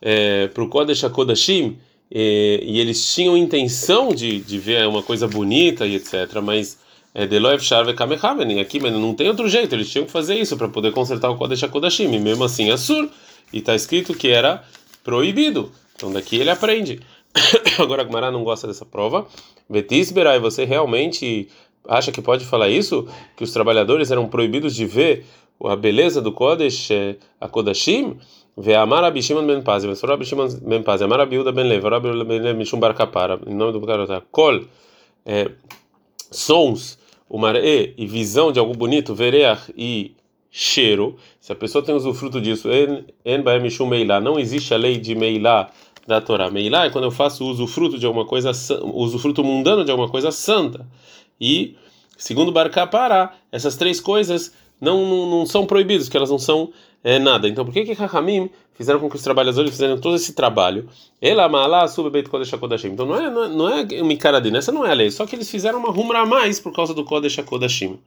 é, 0.00 0.46
para 0.48 0.62
o 0.62 0.68
Kodesh 0.68 1.04
HaKodashim 1.04 1.78
e, 2.10 2.60
e 2.62 2.80
eles 2.80 3.14
tinham 3.14 3.34
intenção 3.34 4.14
de, 4.14 4.40
de 4.40 4.58
ver 4.58 4.86
uma 4.86 5.02
coisa 5.02 5.26
bonita 5.26 5.86
e 5.86 5.94
etc., 5.94 6.40
mas 6.42 6.78
é 7.14 7.26
Deloev 7.26 7.62
Sharve 7.62 7.94
Kamehaven, 7.94 8.60
aqui 8.60 8.80
mas 8.80 8.92
não 8.92 9.14
tem 9.14 9.28
outro 9.28 9.48
jeito, 9.48 9.74
eles 9.74 9.90
tinham 9.90 10.06
que 10.06 10.12
fazer 10.12 10.36
isso 10.36 10.56
para 10.56 10.68
poder 10.68 10.92
consertar 10.92 11.30
o 11.30 11.36
Kodesh 11.36 11.62
HaKodashim, 11.64 12.12
e 12.12 12.18
mesmo 12.18 12.44
assim 12.44 12.70
Assur 12.70 13.08
e 13.52 13.58
está 13.58 13.74
escrito 13.74 14.14
que 14.14 14.28
era 14.28 14.64
proibido. 15.04 15.70
Então 15.94 16.12
daqui 16.12 16.36
ele 16.36 16.50
aprende. 16.50 17.00
Agora 17.78 18.02
a 18.02 18.04
Gmará 18.04 18.30
não 18.30 18.44
gosta 18.44 18.66
dessa 18.66 18.84
prova. 18.84 19.26
Betisberai, 19.68 20.38
você 20.38 20.64
realmente 20.64 21.48
acha 21.86 22.10
que 22.10 22.22
pode 22.22 22.44
falar 22.44 22.68
isso? 22.68 23.06
Que 23.36 23.44
os 23.44 23.52
trabalhadores 23.52 24.10
eram 24.10 24.28
proibidos 24.28 24.74
de 24.74 24.86
ver 24.86 25.26
a 25.64 25.76
beleza 25.76 26.20
do 26.20 26.32
Kodesh, 26.32 26.90
eh, 26.90 27.16
a 27.40 27.48
Kodashim? 27.48 28.18
Ve'amar 28.56 29.02
Abishimon 29.04 29.46
ben 29.46 29.62
Paz, 29.62 29.84
Vesor 29.84 30.10
Abishimon 30.10 30.48
ben 30.62 30.82
Paz, 30.82 31.00
Amar 31.00 31.20
Abiuda 31.20 31.52
ben 31.52 31.66
Lev, 31.66 31.86
Abiuda 31.86 32.24
ben 32.24 32.42
Lev, 32.42 32.56
Mishum 32.56 32.78
Bar 32.78 32.94
Kapara, 32.94 33.40
em 33.46 33.54
nome 33.54 33.72
do 33.72 33.80
garota, 33.80 34.22
Kol, 34.30 34.64
é, 35.24 35.50
sons, 36.30 36.98
o 37.32 37.38
maré 37.38 37.94
e 37.96 38.06
visão 38.06 38.52
de 38.52 38.58
algo 38.58 38.74
bonito, 38.74 39.14
vereach 39.14 39.72
e 39.74 40.14
cheiro, 40.50 41.16
se 41.40 41.50
a 41.50 41.54
pessoa 41.54 41.82
tem 41.82 41.94
usufruto 41.94 42.38
disso, 42.38 42.68
não 44.22 44.38
existe 44.38 44.74
a 44.74 44.76
lei 44.76 44.98
de 44.98 45.14
meilá 45.14 45.70
da 46.06 46.20
Torá. 46.20 46.50
Meilá 46.50 46.84
é 46.84 46.90
quando 46.90 47.04
eu 47.04 47.10
faço 47.10 47.46
usufruto 47.46 47.98
de 47.98 48.04
alguma 48.04 48.26
coisa, 48.26 48.50
usufruto 48.82 49.42
mundano 49.42 49.82
de 49.82 49.90
alguma 49.90 50.10
coisa 50.10 50.30
santa. 50.30 50.86
E, 51.40 51.74
segundo 52.18 52.52
Barcá 52.52 52.86
Pará, 52.86 53.32
essas 53.50 53.76
três 53.76 53.98
coisas 53.98 54.52
não, 54.78 55.06
não, 55.06 55.30
não 55.30 55.46
são 55.46 55.64
proibidas, 55.64 56.10
que 56.10 56.16
elas 56.18 56.28
não 56.28 56.38
são 56.38 56.70
é 57.02 57.18
nada. 57.18 57.48
Então 57.48 57.64
por 57.64 57.72
que 57.72 57.84
que 57.84 57.92
Rahamim 57.92 58.50
fizeram 58.74 59.00
com 59.00 59.08
que 59.08 59.16
os 59.16 59.22
trabalhadores 59.22 59.70
fizeram 59.70 59.98
todo 59.98 60.16
esse 60.16 60.34
trabalho? 60.34 60.88
Ela 61.20 61.48
malá 61.48 61.86
sube 61.88 62.10
beit 62.10 62.28
kodesh 62.28 62.50
kodashim. 62.52 62.88
Então 62.88 63.06
não 63.06 63.16
é 63.16 63.30
não 63.30 63.68
é, 63.68 63.86
é 63.92 64.02
uma 64.02 64.12
encaradina, 64.12 64.58
essa 64.58 64.72
não 64.72 64.86
é 64.86 64.90
a 64.90 64.94
lei, 64.94 65.10
só 65.10 65.26
que 65.26 65.34
eles 65.36 65.50
fizeram 65.50 65.78
uma 65.78 65.90
rumra 65.90 66.20
a 66.20 66.26
mais 66.26 66.60
por 66.60 66.72
causa 66.72 66.94
do 66.94 67.04
kodesh 67.04 67.36
kodashim. 67.44 67.98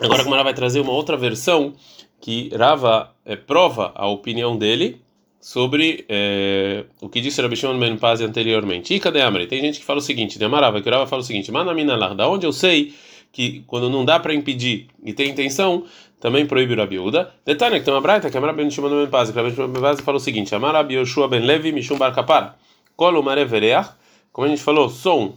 Agora 0.00 0.22
a 0.22 0.24
Gemara 0.24 0.42
vai 0.42 0.54
trazer 0.54 0.80
uma 0.80 0.92
outra 0.92 1.16
versão 1.16 1.72
que 2.20 2.50
Rava 2.56 3.14
é, 3.24 3.36
prova 3.36 3.92
a 3.94 4.08
opinião 4.08 4.56
dele 4.56 5.00
sobre 5.40 6.06
é, 6.08 6.84
o 7.02 7.08
que 7.08 7.20
disse 7.20 7.40
Rabi 7.42 7.54
Shimon 7.54 7.78
Ben 7.78 7.96
Paz 7.98 8.22
anteriormente. 8.22 8.94
E 8.94 8.98
cadê 8.98 9.20
Amri? 9.20 9.46
Tem 9.46 9.60
gente 9.60 9.78
que 9.78 9.84
fala 9.84 9.98
o 9.98 10.02
seguinte, 10.02 10.38
de 10.38 10.44
Amarava, 10.44 10.80
que 10.80 10.88
Rava 10.88 11.06
fala 11.06 11.20
o 11.20 11.24
seguinte, 11.24 11.52
Manamina 11.52 11.98
da 12.14 12.28
onde 12.28 12.46
eu 12.46 12.52
sei 12.52 12.94
que 13.30 13.62
quando 13.66 13.90
não 13.90 14.04
dá 14.04 14.18
para 14.18 14.32
impedir 14.32 14.86
e 15.04 15.12
tem 15.12 15.28
intenção, 15.28 15.84
também 16.24 16.46
proíbe 16.46 16.72
o 16.72 16.76
Rabiuda. 16.78 17.34
Detalhe 17.44 17.78
que 17.78 17.84
tem 17.84 17.92
uma 17.92 18.00
braita 18.00 18.30
que 18.30 18.38
Amar 18.38 18.54
Ben 18.54 18.70
Shimon 18.70 18.88
Ben 18.88 19.06
Paz, 19.08 19.30
que 19.30 19.36
Rabi 19.36 19.50
Shimon 19.50 19.68
Ben 19.68 19.96
fala 19.98 20.16
o 20.16 20.18
seguinte, 20.18 20.54
Amar 20.54 20.72
Rabi 20.72 20.94
Yoshua 20.94 21.28
Ben 21.28 21.40
Levi 21.40 21.70
Mishum 21.70 21.98
Bar 21.98 22.14
Kapar, 22.14 22.56
Kolo 22.96 23.22
Marevereach, 23.22 23.90
como 24.32 24.46
a 24.46 24.48
gente 24.48 24.62
falou, 24.62 24.88
som, 24.88 25.34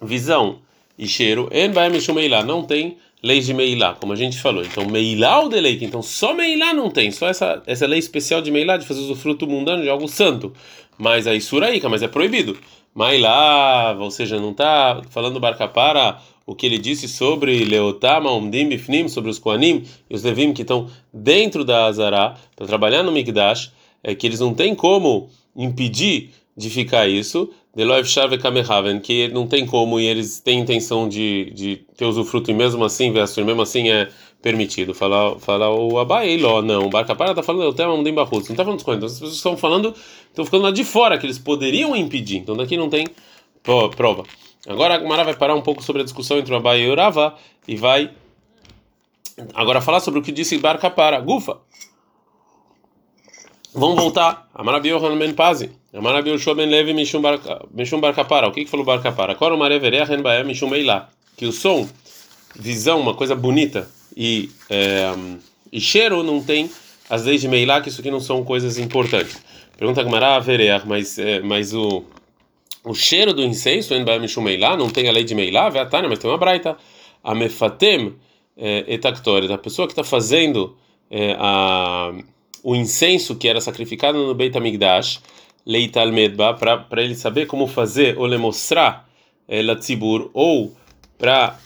visão 0.00 0.60
e 0.96 1.08
cheiro, 1.08 1.48
En 1.50 1.72
Baem 1.72 1.90
Mishum 1.90 2.14
Meilá, 2.14 2.44
não 2.44 2.62
tem 2.62 2.98
leis 3.20 3.46
de 3.46 3.52
Meilá, 3.52 3.96
como 3.96 4.12
a 4.12 4.16
gente 4.16 4.40
falou. 4.40 4.62
Então, 4.62 4.86
Meilá 4.86 5.40
ou 5.40 5.48
deleite? 5.48 5.84
Então, 5.84 6.00
só 6.02 6.32
Meilá 6.32 6.72
não 6.72 6.88
tem, 6.88 7.10
só 7.10 7.26
essa, 7.26 7.60
essa 7.66 7.84
lei 7.84 7.98
especial 7.98 8.40
de 8.40 8.52
Meilá, 8.52 8.76
de 8.76 8.86
fazer 8.86 9.00
o 9.10 9.16
fruto 9.16 9.44
mundano 9.48 9.82
de 9.82 9.90
algo 9.90 10.06
santo. 10.06 10.52
Mas 10.96 11.26
a 11.26 11.34
Isuraíca, 11.34 11.88
mas 11.88 12.04
é 12.04 12.06
proibido. 12.06 12.56
Meilá, 12.94 13.96
ou 13.98 14.12
seja, 14.12 14.38
não 14.38 14.52
está 14.52 15.02
falando 15.10 15.40
Barcapara 15.40 16.16
o 16.46 16.54
que 16.54 16.64
ele 16.64 16.78
disse 16.78 17.08
sobre 17.08 17.64
Leotama, 17.64 18.30
Omdim, 18.30 18.68
Bifnim, 18.68 19.08
sobre 19.08 19.30
os 19.30 19.38
Koanim 19.38 19.84
e 20.08 20.14
os 20.14 20.22
Levim 20.22 20.52
que 20.52 20.62
estão 20.62 20.88
dentro 21.12 21.64
da 21.64 21.86
Azará 21.86 22.36
para 22.54 22.66
trabalhar 22.66 23.02
no 23.02 23.10
Migdash, 23.10 23.72
é 24.02 24.14
que 24.14 24.26
eles 24.26 24.38
não 24.38 24.54
têm 24.54 24.74
como 24.74 25.28
impedir 25.56 26.30
de 26.56 26.70
ficar 26.70 27.08
isso, 27.08 27.50
Deloev 27.74 28.06
Shave 28.06 28.38
Kamehaven, 28.38 29.00
que 29.00 29.28
não 29.28 29.46
tem 29.46 29.66
como 29.66 30.00
e 30.00 30.06
eles 30.06 30.40
têm 30.40 30.60
intenção 30.60 31.06
de, 31.06 31.50
de 31.54 31.76
ter 31.94 32.06
usufruto 32.06 32.50
e 32.50 32.54
mesmo 32.54 32.82
assim, 32.82 33.12
verso, 33.12 33.44
mesmo 33.44 33.60
assim 33.60 33.90
é 33.90 34.08
permitido. 34.40 34.94
Fala, 34.94 35.38
fala 35.38 35.68
o 35.68 35.98
Abai 35.98 36.38
Ló, 36.38 36.62
não, 36.62 36.86
o 36.86 36.88
Barcapara 36.88 37.32
está 37.32 37.42
falando, 37.42 37.74
tenho 37.74 37.92
um 37.92 38.14
Barrutz, 38.14 38.48
não 38.48 38.54
está 38.54 38.64
falando 38.64 38.82
dos 38.82 38.94
Então 38.94 39.06
as 39.06 39.12
pessoas 39.12 39.34
estão 39.34 39.56
falando, 39.58 39.92
estão 40.28 40.44
ficando 40.46 40.62
lá 40.62 40.70
de 40.70 40.84
fora, 40.84 41.18
que 41.18 41.26
eles 41.26 41.38
poderiam 41.38 41.94
impedir, 41.94 42.38
então 42.38 42.56
daqui 42.56 42.78
não 42.78 42.88
tem 42.88 43.06
prova. 43.62 44.24
Agora 44.66 44.94
a 44.94 44.98
Gumara 44.98 45.24
vai 45.24 45.34
parar 45.34 45.54
um 45.54 45.62
pouco 45.62 45.82
sobre 45.82 46.02
a 46.02 46.04
discussão 46.04 46.38
entre 46.38 46.52
o 46.52 46.56
Abai 46.56 46.80
e 46.80 46.90
o 46.90 46.94
Rava 46.94 47.34
e 47.68 47.76
vai 47.76 48.10
agora 49.54 49.80
falar 49.80 50.00
sobre 50.00 50.20
o 50.20 50.22
que 50.22 50.32
disse 50.32 50.58
Barcapara, 50.58 51.20
Gufa. 51.20 51.58
Vamos 53.72 53.96
voltar. 53.96 54.48
Amarabi 54.54 54.88
Yohanan 54.88 55.18
Ben 55.18 55.34
Pazi. 55.34 55.70
Amarabi 55.94 56.30
Yoshua 56.30 56.54
Ben 56.54 56.66
Levi 56.66 56.94
Mishum 56.94 57.20
Bar 57.20 58.14
Kapara. 58.14 58.48
O 58.48 58.52
que 58.52 58.64
que 58.64 58.70
falou 58.70 58.86
Bar 58.86 59.02
Kapara? 59.02 59.34
Koro 59.34 59.56
Ren 59.58 60.22
Baem 60.22 60.44
Mishum 60.44 60.68
Meilá. 60.68 61.10
Que 61.36 61.44
o 61.44 61.52
som, 61.52 61.86
visão, 62.54 62.98
uma 62.98 63.14
coisa 63.14 63.36
bonita 63.36 63.86
e, 64.16 64.50
é, 64.70 65.12
e 65.70 65.78
cheiro 65.78 66.22
não 66.22 66.42
tem 66.42 66.70
as 67.10 67.24
leis 67.24 67.42
de 67.42 67.48
Meilá, 67.48 67.82
que 67.82 67.90
isso 67.90 68.00
aqui 68.00 68.10
não 68.10 68.20
são 68.20 68.42
coisas 68.42 68.78
importantes. 68.78 69.42
Pergunta 69.76 70.02
Gamara 70.02 70.40
Vereach, 70.40 70.86
mas, 70.88 71.18
é, 71.18 71.40
mas 71.40 71.74
o, 71.74 72.02
o 72.86 72.94
cheiro 72.94 73.34
do 73.34 73.42
incenso, 73.42 73.92
não 74.78 74.88
tem 74.90 75.08
a 75.08 75.12
lei 75.12 75.24
de 75.24 75.34
Meilá, 75.34 75.70
mas 76.08 76.18
tem 76.18 76.30
uma 76.30 76.38
braita. 76.38 76.76
Amefatem 77.22 78.14
é, 78.56 78.84
etaktoret. 78.86 79.52
A 79.52 79.58
pessoa 79.58 79.88
que 79.88 79.92
está 79.92 80.04
fazendo 80.04 80.76
é, 81.10 81.36
a 81.38 82.12
o 82.62 82.74
incenso 82.74 83.36
que 83.36 83.46
era 83.46 83.60
sacrificado 83.60 84.18
no 84.18 84.34
Beit 84.34 84.56
HaMikdash, 84.56 85.20
Leital 85.64 86.10
Medba, 86.10 86.52
para 86.52 87.00
ele 87.00 87.14
saber 87.14 87.46
como 87.46 87.68
fazer, 87.68 88.18
ou 88.18 88.26
lhe 88.26 88.36
mostrar, 88.36 89.08
é, 89.46 89.62
Latzibur, 89.62 90.30
ou 90.34 90.74
para 91.16 91.60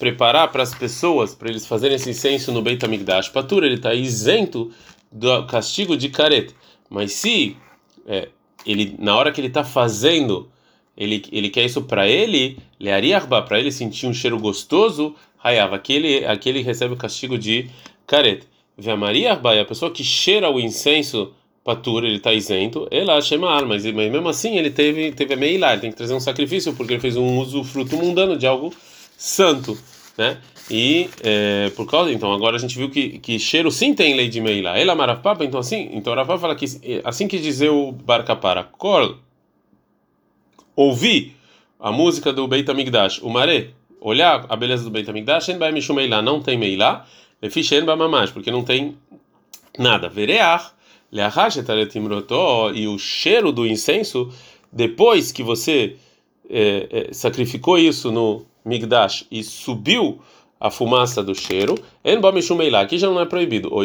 preparar 0.00 0.50
para 0.50 0.64
as 0.64 0.74
pessoas, 0.74 1.32
para 1.32 1.48
eles 1.48 1.64
fazerem 1.64 1.94
esse 1.94 2.10
incenso 2.10 2.50
no 2.50 2.60
Beit 2.60 2.84
HaMikdash, 2.84 3.28
Patur, 3.28 3.62
ele 3.62 3.76
está 3.76 3.94
isento 3.94 4.72
do 5.12 5.46
castigo 5.46 5.96
de 5.96 6.08
caret. 6.08 6.52
Mas 6.90 7.12
se 7.12 7.56
é, 8.04 8.28
ele, 8.66 8.96
na 8.98 9.16
hora 9.16 9.32
que 9.32 9.40
ele 9.40 9.48
está 9.48 9.64
fazendo, 9.64 10.48
ele, 10.96 11.24
ele 11.32 11.50
quer 11.50 11.64
isso 11.64 11.82
para 11.82 12.08
ele, 12.08 12.58
Leariarba, 12.78 13.42
para 13.42 13.58
ele 13.58 13.72
sentir 13.72 14.06
um 14.06 14.14
cheiro 14.14 14.38
gostoso, 14.38 15.14
Hayava, 15.42 15.76
aquele, 15.76 16.24
aquele 16.24 16.62
recebe 16.62 16.94
o 16.94 16.96
castigo 16.96 17.36
de 17.36 17.68
caret. 18.06 18.44
Maria 18.98 19.32
a 19.32 19.64
pessoa 19.64 19.90
que 19.90 20.02
cheira 20.02 20.50
o 20.50 20.58
incenso 20.58 21.32
patura, 21.64 22.06
ele 22.06 22.16
está 22.16 22.32
isento, 22.32 22.88
ela 22.90 23.20
chama 23.20 23.50
alma, 23.50 23.68
mas, 23.68 23.84
mesmo 23.84 24.28
assim 24.28 24.56
ele 24.56 24.70
teve, 24.70 25.12
teve 25.12 25.34
a 25.34 25.36
meilá, 25.36 25.72
ele 25.72 25.82
tem 25.82 25.90
que 25.90 25.96
trazer 25.96 26.14
um 26.14 26.20
sacrifício, 26.20 26.74
porque 26.74 26.94
ele 26.94 27.00
fez 27.00 27.16
um 27.16 27.38
uso 27.38 27.62
fruto 27.62 27.96
mundano 27.96 28.36
de 28.36 28.46
algo 28.46 28.74
santo, 29.16 29.78
né? 30.16 30.38
E 30.70 31.08
é, 31.22 31.70
por 31.76 31.86
causa, 31.86 32.12
então 32.12 32.32
agora 32.32 32.56
a 32.56 32.58
gente 32.58 32.76
viu 32.76 32.88
que, 32.90 33.18
que 33.18 33.38
cheiro 33.38 33.70
sim 33.70 33.94
tem 33.94 34.14
lei 34.14 34.28
de 34.28 34.40
meilá. 34.40 34.78
Ela 34.78 34.94
marafapa, 34.94 35.44
então 35.44 35.58
assim, 35.58 35.90
então 35.92 36.14
Rafa 36.14 36.38
fala 36.38 36.54
que 36.54 36.66
assim 37.04 37.26
que 37.28 37.38
dizer 37.38 37.70
o 37.70 37.92
barca 37.92 38.36
para 38.36 38.64
kol 38.64 39.16
ouvir 40.74 41.36
a 41.78 41.90
música 41.90 42.32
do 42.32 42.46
Beit 42.46 42.70
HaMikdash, 42.70 43.20
o 43.22 43.28
maré, 43.28 43.70
olhar 44.00 44.46
a 44.48 44.56
beleza 44.56 44.84
do 44.84 44.90
Beit 44.90 45.08
HaMikdash, 45.08 45.48
não 46.22 46.40
tem 46.40 46.56
meilá, 46.56 47.06
Efishen 47.42 47.84
bamamash, 47.84 48.30
porque 48.30 48.52
não 48.52 48.62
tem 48.62 48.96
nada. 49.76 50.08
Verear, 50.08 50.74
e 52.72 52.86
o 52.86 52.96
cheiro 52.98 53.50
do 53.50 53.66
incenso, 53.66 54.32
depois 54.72 55.32
que 55.32 55.42
você 55.42 55.96
é, 56.48 57.08
é, 57.10 57.12
sacrificou 57.12 57.76
isso 57.76 58.12
no 58.12 58.46
Migdash 58.64 59.26
e 59.30 59.42
subiu 59.42 60.20
a 60.60 60.70
fumaça 60.70 61.22
do 61.24 61.34
cheiro, 61.34 61.74
aqui 62.82 62.96
já 62.96 63.08
não 63.08 63.20
é 63.20 63.26
proibido. 63.26 63.74
O 63.74 63.82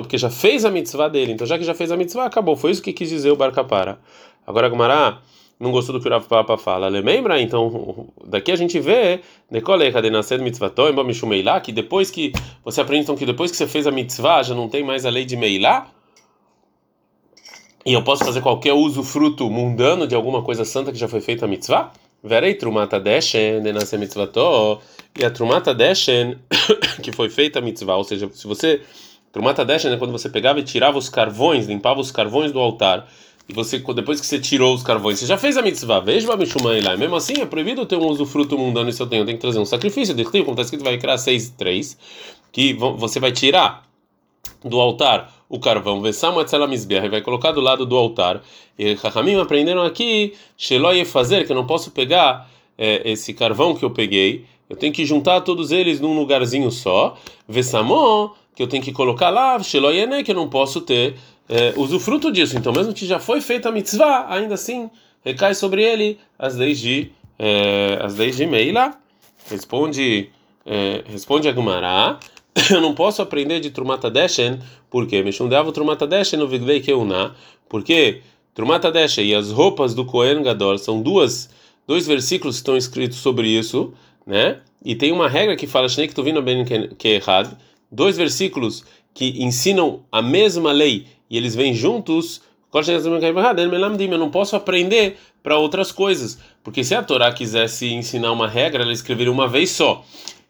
porque 0.00 0.16
já 0.16 0.30
fez 0.30 0.64
a 0.64 0.70
mitzvah 0.70 1.08
dele. 1.08 1.32
Então, 1.32 1.46
já 1.46 1.58
que 1.58 1.64
já 1.64 1.74
fez 1.74 1.92
a 1.92 1.96
mitzvah, 1.96 2.24
acabou. 2.24 2.56
Foi 2.56 2.70
isso 2.70 2.82
que 2.82 2.92
quis 2.92 3.10
dizer 3.10 3.30
o 3.30 3.36
Barcapara. 3.36 3.98
Agora, 4.46 4.68
Gumará 4.68 5.20
não 5.58 5.70
gostou 5.70 5.94
do 5.94 6.00
que 6.00 6.08
o 6.08 6.10
Rav 6.10 6.26
Papa 6.26 6.56
fala. 6.56 6.88
Lembra? 6.88 7.40
Então, 7.40 8.08
daqui 8.24 8.50
a 8.50 8.56
gente 8.56 8.78
vê 8.80 9.20
que 11.60 11.72
depois 11.72 12.10
que 12.10 12.32
você 12.64 12.80
aprende 12.80 13.02
então 13.02 13.16
que 13.16 13.26
depois 13.26 13.50
que 13.50 13.56
você 13.56 13.66
fez 13.66 13.86
a 13.86 13.90
mitzvah 13.90 14.42
já 14.42 14.54
não 14.54 14.68
tem 14.68 14.82
mais 14.82 15.06
a 15.06 15.10
lei 15.10 15.24
de 15.24 15.36
Meilá. 15.36 15.88
E 17.86 17.92
eu 17.92 18.02
posso 18.02 18.24
fazer 18.24 18.40
qualquer 18.40 18.72
uso 18.72 19.02
fruto 19.02 19.50
mundano 19.50 20.06
de 20.06 20.14
alguma 20.14 20.42
coisa 20.42 20.64
santa 20.64 20.90
que 20.90 20.98
já 20.98 21.06
foi 21.06 21.20
feita 21.20 21.44
a 21.44 21.48
mitzvah? 21.48 21.92
Verei 22.24 22.54
trumata 22.54 22.98
deshen 22.98 23.62
denase 23.62 23.98
mitzvato. 23.98 24.80
E 25.18 25.24
a 25.24 25.30
trumata 25.30 25.74
deshen 25.74 26.38
que 27.02 27.12
foi 27.14 27.28
feita 27.28 27.58
a 27.58 27.62
mitzvah, 27.62 27.96
ou 27.96 28.04
seja, 28.04 28.28
se 28.32 28.46
você 28.46 28.80
trumata 29.30 29.64
deshen 29.64 29.92
é 29.92 29.96
quando 29.98 30.10
você 30.10 30.30
pegava 30.30 30.58
e 30.58 30.62
tirava 30.62 30.96
os 30.96 31.10
carvões, 31.10 31.66
limpava 31.66 32.00
os 32.00 32.10
carvões 32.10 32.50
do 32.50 32.58
altar 32.58 33.06
e 33.46 33.52
você 33.52 33.78
depois 33.78 34.20
que 34.20 34.26
você 34.26 34.38
tirou 34.38 34.74
os 34.74 34.82
carvões, 34.82 35.18
você 35.18 35.26
já 35.26 35.36
fez 35.36 35.56
a 35.58 35.62
mitzvah, 35.62 36.00
veja 36.00 36.32
o 36.32 36.36
Mishumai 36.36 36.80
lá. 36.80 36.96
Mesmo 36.96 37.14
assim, 37.14 37.34
é 37.42 37.46
proibido 37.46 37.84
ter 37.84 37.96
um 37.96 38.06
usufruto 38.06 38.56
mundano 38.56 38.90
se 38.90 39.02
eu 39.02 39.06
tenho, 39.06 39.20
eu 39.20 39.26
tenho 39.26 39.36
que 39.36 39.42
trazer 39.42 39.58
um 39.58 39.66
sacrifício. 39.66 40.14
Como 40.24 40.50
está 40.52 40.62
escrito, 40.62 40.82
vai 40.82 40.96
criar 40.96 41.18
6 41.18 41.50
3, 41.50 41.98
que 42.50 42.72
você 42.72 43.20
vai 43.20 43.32
tirar 43.32 43.86
do 44.64 44.80
altar 44.80 45.30
o 45.48 45.58
carvão, 45.58 46.00
vai 46.00 47.20
colocar 47.20 47.52
do 47.52 47.60
lado 47.60 47.86
do 47.86 47.96
altar. 47.96 48.42
E 48.78 48.94
Rahamim 48.94 49.36
aprenderam 49.36 49.82
aqui, 49.82 50.34
Sheloye 50.56 51.04
fazer, 51.04 51.46
que 51.46 51.52
eu 51.52 51.56
não 51.56 51.66
posso 51.66 51.90
pegar 51.90 52.48
é, 52.76 53.10
esse 53.10 53.32
carvão 53.34 53.74
que 53.74 53.84
eu 53.84 53.90
peguei, 53.90 54.46
eu 54.68 54.76
tenho 54.76 54.92
que 54.92 55.04
juntar 55.04 55.42
todos 55.42 55.70
eles 55.70 56.00
num 56.00 56.14
lugarzinho 56.18 56.70
só. 56.70 57.16
Vesamon, 57.46 58.30
que 58.54 58.62
eu 58.62 58.66
tenho 58.66 58.82
que 58.82 58.92
colocar 58.92 59.30
lá, 59.30 59.62
Sheloye, 59.62 60.24
que 60.24 60.30
eu 60.30 60.34
não 60.34 60.48
posso 60.48 60.80
ter 60.80 61.16
é, 61.48 61.74
usufruto 61.76 62.32
disso. 62.32 62.56
Então, 62.56 62.72
mesmo 62.72 62.92
que 62.92 63.06
já 63.06 63.18
foi 63.18 63.40
feita 63.40 63.68
a 63.68 63.72
mitzvah, 63.72 64.26
ainda 64.28 64.54
assim 64.54 64.90
recai 65.24 65.54
sobre 65.54 65.82
ele 65.82 66.18
as 66.38 66.56
leis 66.56 66.78
de 66.78 67.10
é, 67.38 67.98
as 68.02 68.16
leis 68.16 68.36
de 68.36 68.46
Meila. 68.46 68.96
Responde 69.50 70.30
é, 70.64 71.04
responde 71.06 71.48
a 71.48 71.52
Gumará. 71.52 72.18
Eu 72.70 72.80
não 72.80 72.94
posso 72.94 73.20
aprender 73.20 73.60
de 73.60 73.70
Trumata 73.70 74.10
Deshen, 74.10 74.58
porque 74.88 75.22
Meshundeavo 75.22 75.72
Trumata 75.72 76.06
Deshen 76.06 76.38
no 76.38 76.46
Vigdei 76.46 76.80
Keuná, 76.80 77.34
porque 77.68 78.22
Trumata 78.54 78.92
Deshen 78.92 79.26
e 79.26 79.34
as 79.34 79.50
roupas 79.50 79.94
do 79.94 80.04
Kohen 80.04 80.42
Gadol 80.42 80.78
são 80.78 81.02
duas 81.02 81.50
dois 81.86 82.06
versículos 82.06 82.56
que 82.56 82.60
estão 82.60 82.76
escritos 82.76 83.18
sobre 83.18 83.48
isso, 83.48 83.92
né? 84.26 84.60
E 84.84 84.94
tem 84.94 85.12
uma 85.12 85.28
regra 85.28 85.56
que 85.56 85.66
fala 85.66 85.88
Shnei 85.88 86.08
Ktuvino 86.08 86.42
Ben 86.42 86.64
Kehad, 86.64 87.50
dois 87.90 88.16
versículos 88.16 88.84
que 89.12 89.42
ensinam 89.42 90.02
a 90.10 90.22
mesma 90.22 90.72
lei 90.72 91.06
e 91.28 91.36
eles 91.36 91.54
vêm 91.54 91.74
juntos, 91.74 92.42
eu 92.72 94.18
não 94.18 94.30
posso 94.30 94.56
aprender 94.56 95.16
para 95.42 95.58
outras 95.58 95.92
coisas, 95.92 96.38
porque 96.62 96.82
se 96.82 96.94
a 96.94 97.02
Torá 97.02 97.32
quisesse 97.32 97.86
ensinar 97.92 98.32
uma 98.32 98.48
regra, 98.48 98.82
ela 98.82 98.92
escreveria 98.92 99.30
uma 99.32 99.46
vez 99.46 99.70
só. 99.70 100.04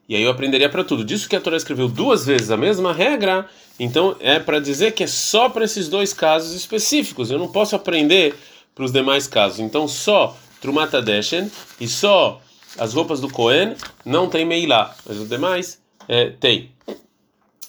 E 0.08 0.14
aí 0.14 0.22
eu 0.22 0.30
aprenderia 0.30 0.68
para 0.68 0.84
tudo. 0.84 1.04
Disso 1.04 1.28
que 1.28 1.36
a 1.36 1.40
Torá 1.40 1.56
escreveu 1.56 1.88
duas 1.88 2.26
vezes 2.26 2.50
a 2.50 2.56
mesma 2.56 2.92
regra, 2.92 3.48
então 3.78 4.16
é 4.20 4.38
para 4.38 4.60
dizer 4.60 4.92
que 4.92 5.04
é 5.04 5.06
só 5.06 5.48
para 5.48 5.64
esses 5.64 5.88
dois 5.88 6.12
casos 6.12 6.54
específicos. 6.54 7.30
Eu 7.30 7.38
não 7.38 7.48
posso 7.48 7.74
aprender 7.74 8.34
para 8.74 8.84
os 8.84 8.92
demais 8.92 9.26
casos. 9.26 9.60
Então 9.60 9.88
só 9.88 10.36
Trumata 10.60 11.00
Deshen 11.00 11.50
e 11.80 11.88
só 11.88 12.40
as 12.78 12.92
roupas 12.92 13.20
do 13.20 13.30
Cohen 13.30 13.74
não 14.04 14.28
tem 14.28 14.44
Meilá, 14.44 14.94
mas 15.06 15.18
os 15.18 15.28
demais 15.28 15.80
é, 16.08 16.30
tem. 16.30 16.70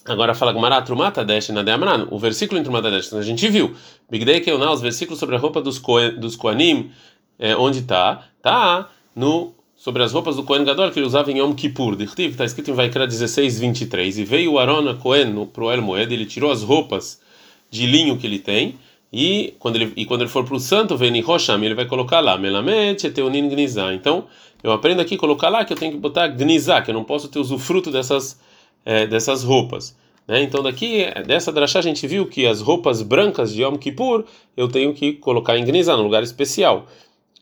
Agora 0.06 0.36
fala 0.36 0.54
Gmará, 0.54 0.82
Trumata 0.82 1.24
Deshen 1.25 1.58
Adeamran, 1.58 2.08
o 2.12 2.20
versículo 2.20 2.60
em 2.60 2.63
Trumata 2.63 2.92
Deshen, 2.92 3.18
a 3.18 3.22
gente 3.22 3.48
viu. 3.50 3.75
Bigdei 4.10 4.39
Keuná, 4.39 4.72
os 4.72 4.82
versículos 4.82 5.20
sobre 5.20 5.36
a 5.36 5.39
roupa 5.39 5.62
dos, 5.62 5.80
Kohen, 5.80 6.20
dos 6.20 6.36
Koanim, 6.36 6.92
é, 7.39 7.56
onde 7.56 7.80
está? 7.80 8.24
Tá 8.42 8.89
no 9.15 9.55
sobre 9.75 10.03
as 10.03 10.13
roupas 10.13 10.36
do 10.36 10.44
Cohen 10.44 10.63
Gadol 10.63 10.91
que 10.91 11.00
ele 11.00 11.05
usava 11.05 11.32
em 11.32 11.39
Yom 11.39 11.53
Kippur. 11.53 11.98
Está 12.01 12.46
escrito 12.46 12.72
em 12.72 12.74
Vaikra 12.74 13.05
16, 13.05 13.60
23. 13.60 14.20
E 14.20 14.24
veio 14.24 14.53
o 14.53 14.60
Aaron 14.60 14.89
a 14.89 14.96
Cohen 14.96 15.46
para 15.46 15.63
o 15.63 15.72
El 15.72 15.82
Moed, 15.82 16.13
ele 16.13 16.25
tirou 16.25 16.51
as 16.51 16.63
roupas 16.63 17.22
de 17.70 17.86
linho 17.86 18.17
que 18.17 18.25
ele 18.25 18.39
tem, 18.39 18.75
e 19.12 19.53
quando 19.60 19.77
ele, 19.77 19.94
e 19.96 20.05
quando 20.05 20.22
ele 20.22 20.29
for 20.29 20.44
para 20.44 20.55
o 20.55 20.60
santo, 20.60 20.98
vem 20.98 21.22
Rosham, 21.22 21.63
ele 21.63 21.74
vai 21.74 21.86
colocar 21.86 22.20
lá. 22.20 22.38
Então, 23.94 24.25
eu 24.63 24.72
aprendo 24.72 25.01
aqui 25.01 25.15
colocar 25.17 25.50
lá 25.50 25.63
que 25.63 25.74
eu 25.74 25.77
tenho 25.77 25.94
que 25.94 25.98
botar 25.98 26.27
Gnizá, 26.27 26.82
que 26.82 26.89
eu 26.89 26.94
não 26.94 27.03
posso 27.03 27.27
ter 27.27 27.39
usufruto 27.39 27.91
dessas, 27.91 28.39
é, 28.84 29.08
dessas 29.08 29.44
roupas. 29.44 29.96
Né? 30.27 30.41
Então, 30.44 30.62
daqui, 30.62 31.05
dessa 31.25 31.51
drachá, 31.51 31.79
a 31.79 31.82
gente 31.82 32.05
viu 32.08 32.27
que 32.27 32.46
as 32.46 32.62
roupas 32.62 33.01
brancas 33.01 33.53
de 33.53 33.62
Yom 33.62 33.77
Kippur 33.77 34.25
eu 34.58 34.67
tenho 34.67 34.94
que 34.94 35.13
colocar 35.13 35.58
em 35.58 35.63
Gnizá, 35.63 35.96
num 35.96 36.03
lugar 36.03 36.24
especial. 36.24 36.88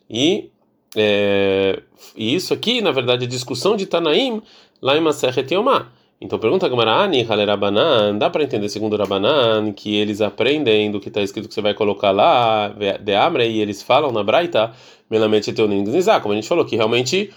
E 0.10 0.52
é, 0.96 1.82
e 2.16 2.36
isso 2.36 2.54
aqui, 2.54 2.82
na 2.82 2.92
verdade, 2.92 3.26
é 3.26 3.28
discussão 3.28 3.76
de 3.76 3.86
Tanaim 3.86 4.42
lá 4.82 4.98
em 4.98 5.02
Maseret 5.02 5.54
Yomá. 5.54 5.88
Então 6.24 6.40
pergunta 6.40 6.70
Gamarani, 6.70 7.26
Halerabanan, 7.30 8.18
dá 8.18 8.30
para 8.30 8.44
entender 8.44 8.70
segundo 8.70 8.96
Rabanan 8.96 9.74
que 9.74 9.94
eles 9.94 10.22
aprendem 10.22 10.90
do 10.90 10.98
que 10.98 11.10
está 11.10 11.22
escrito 11.22 11.50
que 11.50 11.54
você 11.54 11.62
vai 11.62 11.74
colocar 11.74 12.12
lá, 12.12 12.74
de 13.02 13.14
Amre, 13.14 13.46
e 13.46 13.60
eles 13.60 13.84
falam 13.84 14.10
na 14.10 14.24
Braita, 14.24 14.72
Melamente 15.10 15.52
Teunin 15.52 15.84
Gnizá, 15.84 16.22
como 16.22 16.32
a 16.32 16.36
gente 16.36 16.48
falou, 16.48 16.64
que 16.64 16.78
realmente 16.78 17.30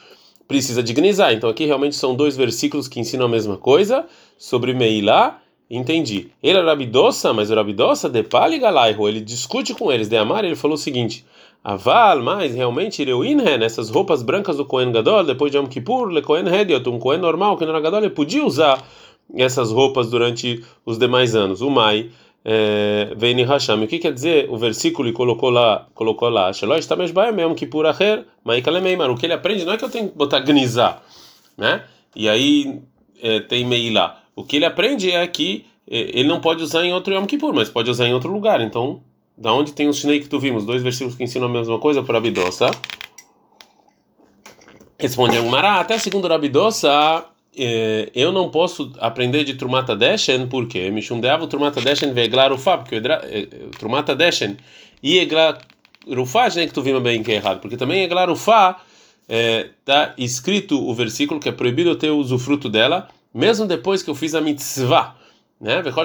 precisa 0.47 0.85
de 0.85 0.93
Gnizá. 0.93 1.33
Então 1.33 1.51
aqui 1.51 1.65
realmente 1.65 1.97
são 1.97 2.15
dois 2.15 2.37
versículos 2.37 2.87
que 2.87 3.01
ensinam 3.01 3.27
a 3.27 3.29
mesma 3.29 3.57
coisa 3.57 4.07
sobre 4.39 4.73
Meilá. 4.73 5.41
Entendi. 5.69 6.29
Ele 6.41 6.59
é 6.59 6.63
Rabidossa, 6.63 7.33
mas 7.33 7.51
o 7.51 7.55
Rabidossa 7.57 8.09
de 8.09 8.23
Pali 8.23 8.61
ele 9.09 9.21
discute 9.21 9.75
com 9.75 9.91
eles. 9.91 10.09
De 10.09 10.17
Amar, 10.17 10.45
ele 10.45 10.55
falou 10.55 10.77
o 10.77 10.79
seguinte: 10.79 11.25
Aval, 11.63 12.23
mas 12.23 12.55
realmente 12.55 13.03
Reuinhen, 13.05 13.63
essas 13.63 13.91
roupas 13.91 14.23
brancas 14.23 14.57
do 14.57 14.65
Kohen 14.65 14.93
Gadol, 14.93 15.25
depois 15.25 15.51
de 15.51 15.59
Yom 15.59 15.67
Kippur, 15.67 16.09
le 16.09 16.23
Kohen 16.23 16.47
Hediot, 16.47 16.89
um 16.89 16.99
Kohen 16.99 17.21
normal, 17.21 17.57
que 17.57 17.67
não 17.67 17.81
Gadol, 17.81 18.01
ele 18.01 18.11
podia 18.11 18.45
usar 18.45 18.83
essas 19.35 19.73
roupas 19.73 20.09
durante 20.09 20.65
os 20.85 20.99
demais 20.99 21.35
anos. 21.35 21.61
O 21.61 21.71
Mai, 21.71 22.11
eh, 22.45 23.13
Veini 23.17 23.43
Hasham. 23.43 23.83
O 23.83 23.89
que 23.89 23.99
quer 23.99 24.13
dizer 24.13 24.49
o 24.49 24.57
versículo 24.57 25.09
e 25.09 25.13
colocou 25.13 25.51
lá, 25.51 25.87
colocou 25.95 26.29
lá, 26.29 26.53
Shelosh 26.53 26.87
Tamesh 26.87 27.11
Baem 27.11 27.41
Yom 27.41 27.55
Kippur 27.55 27.87
Acher, 27.87 28.25
Mai 28.45 28.63
Kalemeimar. 28.63 29.11
O 29.11 29.17
que 29.17 29.27
ele 29.27 29.33
aprende 29.33 29.65
não 29.65 29.73
é 29.73 29.77
que 29.77 29.85
eu 29.85 29.91
tenho 29.91 30.09
que 30.09 30.17
botar 30.17 30.41
gnizá, 30.41 31.03
né? 31.59 31.83
E 32.15 32.29
aí 32.29 32.81
é, 33.21 33.41
tem 33.41 33.65
Meilá. 33.65 34.23
O 34.37 34.45
que 34.45 34.57
ele 34.57 34.65
aprende 34.65 35.11
é 35.11 35.27
que 35.27 35.67
eh, 35.91 36.11
ele 36.15 36.29
não 36.29 36.41
pode 36.41 36.63
usar 36.63 36.85
em 36.85 36.93
outro 36.93 37.13
Yom 37.13 37.27
Kippur, 37.27 37.53
mas 37.53 37.69
pode 37.69 37.91
usar 37.91 38.07
em 38.07 38.15
outro 38.15 38.31
lugar. 38.33 38.61
Então, 38.61 39.01
da 39.37 39.53
onde 39.53 39.73
tem 39.73 39.89
os 39.89 39.99
Shnei 39.99 40.21
que 40.21 40.29
tu 40.29 40.39
vimos? 40.39 40.65
Dois 40.65 40.83
versículos 40.83 41.15
que 41.15 41.25
ensinam 41.25 41.47
a 41.47 41.51
mesma 41.51 41.79
coisa 41.79 42.03
para 42.03 42.19
Abidossa. 42.19 42.71
Responde 44.99 45.37
Agumara, 45.37 45.81
até 45.81 45.99
segundo 45.99 46.27
Rabidossa, 46.27 47.27
eh, 47.55 48.11
eu 48.15 48.33
não 48.33 48.51
posso 48.51 48.93
aprender 48.99 49.45
de 49.45 49.55
Trumata 49.55 49.95
Deshen, 49.95 50.47
por 50.47 50.67
quê? 50.67 50.91
Mishundeavo 50.91 51.47
Trumata 51.47 51.83
Deshen 51.83 52.15
veglar 52.15 52.51
ufa, 52.51 52.79
porque 52.79 52.97
eh, 52.97 53.49
Trumata 53.79 54.15
Deshen 54.15 54.57
e 55.03 55.19
Eglar 55.19 55.59
Rufá, 56.09 56.49
né, 56.55 56.67
que 56.67 56.73
tu 56.73 56.83
vimos 56.83 57.03
bem 57.03 57.23
que 57.23 57.33
é 57.33 57.35
errado, 57.37 57.61
porque 57.61 57.77
também 57.77 58.05
Eglar 58.05 58.31
Ufa 58.31 58.77
está 59.29 60.03
eh, 60.03 60.15
escrito 60.19 60.81
o 60.81 60.95
versículo 60.95 61.41
que 61.41 61.49
é 61.49 61.53
proibido 61.53 61.91
eu 61.91 61.97
ter 61.97 62.11
o 62.11 62.17
usufruto 62.17 62.69
dela, 62.69 63.09
mesmo 63.35 63.67
depois 63.67 64.03
que 64.03 64.11
eu 64.11 64.15
fiz 64.15 64.35
a 64.35 64.41
mitzvah. 64.41 65.16
Né? 65.61 65.83
Como 65.83 66.01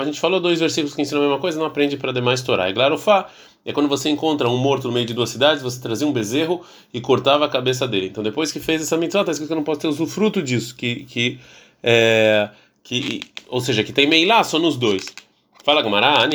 a 0.00 0.04
gente 0.04 0.20
falou, 0.20 0.40
dois 0.40 0.60
versículos 0.60 0.94
que 0.94 1.02
ensinam 1.02 1.22
a 1.22 1.26
mesma 1.26 1.40
coisa, 1.40 1.58
não 1.58 1.66
aprende 1.66 1.96
para 1.96 2.12
demais 2.12 2.42
Torá. 2.42 2.70
E 2.70 2.74
claro, 2.74 2.96
Fá 2.96 3.28
é 3.64 3.72
quando 3.72 3.88
você 3.88 4.08
encontra 4.08 4.48
um 4.48 4.58
morto 4.58 4.88
no 4.88 4.94
meio 4.94 5.06
de 5.06 5.14
duas 5.14 5.30
cidades, 5.30 5.62
você 5.62 5.80
trazia 5.80 6.06
um 6.06 6.12
bezerro 6.12 6.62
e 6.92 7.00
cortava 7.00 7.46
a 7.46 7.48
cabeça 7.48 7.88
dele. 7.88 8.06
Então, 8.06 8.22
depois 8.22 8.52
que 8.52 8.60
fez 8.60 8.82
essa 8.82 8.96
mitzvah, 8.96 9.20
está 9.20 9.32
escrito 9.32 9.48
que 9.48 9.52
eu 9.52 9.56
não 9.56 9.64
posso 9.64 9.80
ter 9.80 9.88
usufruto 9.88 10.42
disso, 10.42 10.76
que, 10.76 11.04
que, 11.04 11.38
é, 11.82 12.50
que, 12.82 13.20
ou 13.48 13.60
seja, 13.60 13.82
que 13.82 13.92
tem 13.92 14.06
meilá 14.06 14.44
só 14.44 14.58
nos 14.58 14.76
dois. 14.76 15.06
Fala 15.64 15.80
Gamará, 15.80 16.28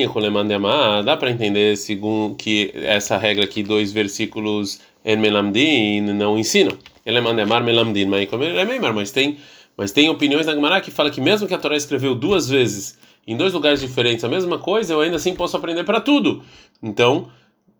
dá 1.06 1.16
para 1.16 1.30
entender 1.30 1.78
segundo 1.78 2.36
que 2.36 2.72
essa 2.74 3.16
regra 3.16 3.46
aqui, 3.46 3.62
dois 3.62 3.92
versículos 3.92 4.82
en 5.06 5.18
melamdin 5.18 6.02
não 6.14 6.38
ensinam. 6.38 6.76
Ele 7.06 7.20
é 7.20 7.22
mandemar 7.22 7.64
melamdin, 7.64 8.08
mas 8.08 9.12
tem 9.12 9.38
mas 9.80 9.94
tem 9.94 10.10
opiniões 10.10 10.46
na 10.46 10.54
Gemara 10.54 10.82
que 10.82 10.92
fala 10.92 11.10
que 11.10 11.22
mesmo 11.22 11.48
que 11.48 11.54
a 11.54 11.58
Torá 11.58 11.74
escreveu 11.78 12.14
duas 12.14 12.50
vezes 12.50 12.98
em 13.26 13.38
dois 13.38 13.54
lugares 13.54 13.80
diferentes 13.80 14.26
a 14.26 14.28
mesma 14.28 14.60
coisa, 14.60 14.92
eu 14.92 15.00
ainda 15.00 15.16
assim 15.16 15.34
posso 15.34 15.56
aprender 15.56 15.86
para 15.86 16.02
tudo. 16.02 16.44
Então, 16.84 17.30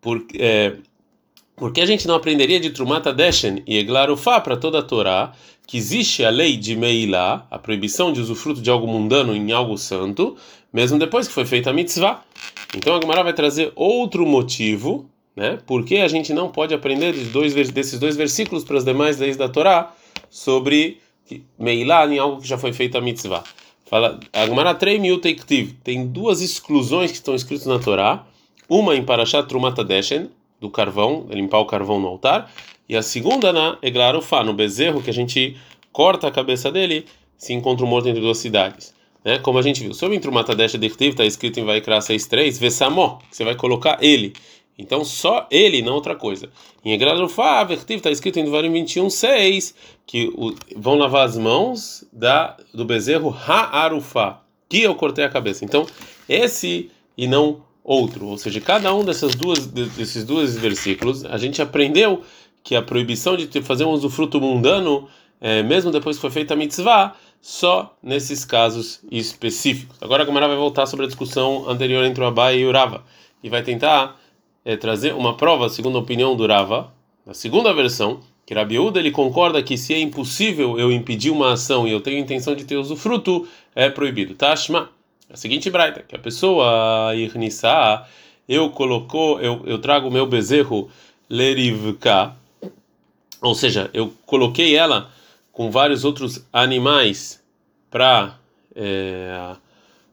por, 0.00 0.24
é, 0.34 0.76
por 1.54 1.74
que 1.74 1.78
a 1.82 1.84
gente 1.84 2.08
não 2.08 2.14
aprenderia 2.14 2.58
de 2.58 2.70
Trumata 2.70 3.12
Deshen 3.12 3.62
e 3.66 3.76
Eglarufá 3.76 4.40
para 4.40 4.56
toda 4.56 4.78
a 4.78 4.82
Torá, 4.82 5.34
que 5.66 5.76
existe 5.76 6.24
a 6.24 6.30
lei 6.30 6.56
de 6.56 6.74
Meilá, 6.74 7.46
a 7.50 7.58
proibição 7.58 8.14
de 8.14 8.20
usufruto 8.22 8.62
de 8.62 8.70
algo 8.70 8.86
mundano 8.86 9.36
em 9.36 9.52
algo 9.52 9.76
santo, 9.76 10.38
mesmo 10.72 10.98
depois 10.98 11.28
que 11.28 11.34
foi 11.34 11.44
feita 11.44 11.68
a 11.68 11.72
mitzvah? 11.74 12.22
Então 12.74 12.96
a 12.96 13.00
Gemara 13.02 13.22
vai 13.22 13.34
trazer 13.34 13.72
outro 13.76 14.24
motivo, 14.24 15.06
né? 15.36 15.58
Por 15.66 15.84
que 15.84 15.98
a 15.98 16.08
gente 16.08 16.32
não 16.32 16.48
pode 16.48 16.72
aprender 16.72 17.12
de 17.12 17.24
dois, 17.24 17.52
desses 17.52 18.00
dois 18.00 18.16
versículos 18.16 18.64
para 18.64 18.78
as 18.78 18.86
demais 18.86 19.18
leis 19.18 19.36
da 19.36 19.50
Torá 19.50 19.92
sobre 20.30 20.98
Meilá 21.58 22.06
em 22.06 22.18
algo 22.18 22.40
que 22.40 22.48
já 22.48 22.58
foi 22.58 22.72
feito 22.72 22.96
a 22.96 23.00
mitzvah. 23.00 23.44
Fala, 23.86 24.20
Agmará 24.32 24.74
tem 24.74 26.06
duas 26.06 26.40
exclusões 26.40 27.10
que 27.10 27.16
estão 27.16 27.34
escritas 27.34 27.66
na 27.66 27.78
Torá. 27.78 28.24
Uma 28.68 28.94
em 28.94 29.02
Parashat 29.02 29.48
Trumata 29.48 29.82
Deshen, 29.82 30.30
do 30.60 30.70
carvão, 30.70 31.26
limpar 31.28 31.58
o 31.58 31.66
carvão 31.66 31.98
no 31.98 32.06
altar, 32.06 32.52
e 32.88 32.96
a 32.96 33.02
segunda 33.02 33.52
na 33.52 33.78
Eglarufá, 33.82 34.44
no 34.44 34.52
bezerro, 34.52 35.02
que 35.02 35.10
a 35.10 35.12
gente 35.12 35.56
corta 35.92 36.28
a 36.28 36.30
cabeça 36.30 36.70
dele, 36.70 37.04
se 37.36 37.52
encontra 37.52 37.84
morto 37.84 38.08
entre 38.08 38.20
duas 38.20 38.38
cidades. 38.38 38.94
Né? 39.24 39.38
Como 39.38 39.58
a 39.58 39.62
gente 39.62 39.82
viu, 39.82 39.92
sobre 39.92 40.20
Trumata 40.20 40.54
Deshen 40.54 40.80
está 40.84 41.24
escrito 41.24 41.58
em 41.58 41.64
Vaikra 41.64 41.98
6.3, 41.98 42.60
Vesamó, 42.60 43.18
você 43.30 43.44
vai 43.44 43.54
colocar 43.54 43.98
ele. 44.00 44.32
Então 44.80 45.04
só 45.04 45.46
ele, 45.50 45.82
não 45.82 45.94
outra 45.94 46.16
coisa. 46.16 46.48
Em 46.84 46.92
Egralufá, 46.92 47.62
Vertiv, 47.64 47.98
está 47.98 48.10
escrito 48.10 48.38
em 48.38 48.44
Devarim 48.44 48.72
21.6 48.72 49.74
que 50.06 50.32
o, 50.34 50.54
vão 50.76 50.96
lavar 50.96 51.26
as 51.26 51.36
mãos 51.36 52.04
da, 52.12 52.56
do 52.72 52.84
bezerro 52.84 53.30
Ha'arufá, 53.30 54.40
que 54.68 54.82
eu 54.82 54.94
cortei 54.94 55.24
a 55.24 55.28
cabeça. 55.28 55.64
Então, 55.64 55.86
esse 56.28 56.90
e 57.16 57.26
não 57.28 57.62
outro. 57.84 58.26
Ou 58.26 58.38
seja, 58.38 58.60
cada 58.60 58.94
um 58.94 59.04
dessas 59.04 59.34
duas, 59.34 59.66
desses 59.66 60.24
dois 60.24 60.56
versículos, 60.56 61.24
a 61.24 61.36
gente 61.36 61.60
aprendeu 61.60 62.22
que 62.62 62.74
a 62.74 62.82
proibição 62.82 63.36
de 63.36 63.46
fazer 63.62 63.84
um 63.84 63.90
usufruto 63.90 64.40
mundano, 64.40 65.08
é, 65.40 65.62
mesmo 65.62 65.90
depois 65.90 66.16
que 66.16 66.20
foi 66.20 66.30
feita 66.30 66.54
a 66.54 66.56
mitzvah, 66.56 67.14
só 67.40 67.96
nesses 68.02 68.44
casos 68.44 69.00
específicos. 69.10 69.96
Agora 70.00 70.22
a 70.22 70.26
Gamara 70.26 70.46
vai 70.46 70.56
voltar 70.56 70.86
sobre 70.86 71.06
a 71.06 71.08
discussão 71.08 71.68
anterior 71.68 72.04
entre 72.04 72.22
o 72.22 72.26
Abai 72.26 72.58
e 72.58 72.66
o 72.66 72.72
Rava 72.72 73.02
e 73.42 73.48
vai 73.48 73.62
tentar 73.62 74.19
é, 74.70 74.76
trazer 74.76 75.14
uma 75.14 75.36
prova, 75.36 75.68
segundo 75.68 75.98
a 75.98 76.00
opinião 76.00 76.36
do 76.36 76.46
Rava, 76.46 76.92
na 77.26 77.34
segunda 77.34 77.74
versão, 77.74 78.20
que 78.46 78.54
Rabi 78.54 78.78
Uda, 78.78 79.00
ele 79.00 79.10
concorda 79.10 79.60
que 79.62 79.76
se 79.76 79.92
é 79.92 79.98
impossível 79.98 80.78
eu 80.78 80.92
impedir 80.92 81.30
uma 81.30 81.54
ação 81.54 81.88
e 81.88 81.90
eu 81.90 82.00
tenho 82.00 82.18
intenção 82.18 82.54
de 82.54 82.64
ter 82.64 82.76
usufruto, 82.76 83.48
é 83.74 83.90
proibido. 83.90 84.34
Tashma, 84.34 84.88
a 85.28 85.36
seguinte 85.36 85.68
braita, 85.70 86.04
que 86.06 86.14
a 86.14 86.18
pessoa 86.20 87.12
irnissá, 87.16 88.08
eu 88.48 88.70
colocou, 88.70 89.40
eu, 89.40 89.62
eu 89.66 89.78
trago 89.78 90.06
o 90.06 90.12
meu 90.12 90.24
bezerro 90.24 90.88
lerivka, 91.28 92.36
ou 93.42 93.56
seja, 93.56 93.90
eu 93.92 94.12
coloquei 94.24 94.76
ela 94.76 95.10
com 95.50 95.68
vários 95.68 96.04
outros 96.04 96.46
animais 96.52 97.42
para 97.90 98.38
é, 98.76 99.56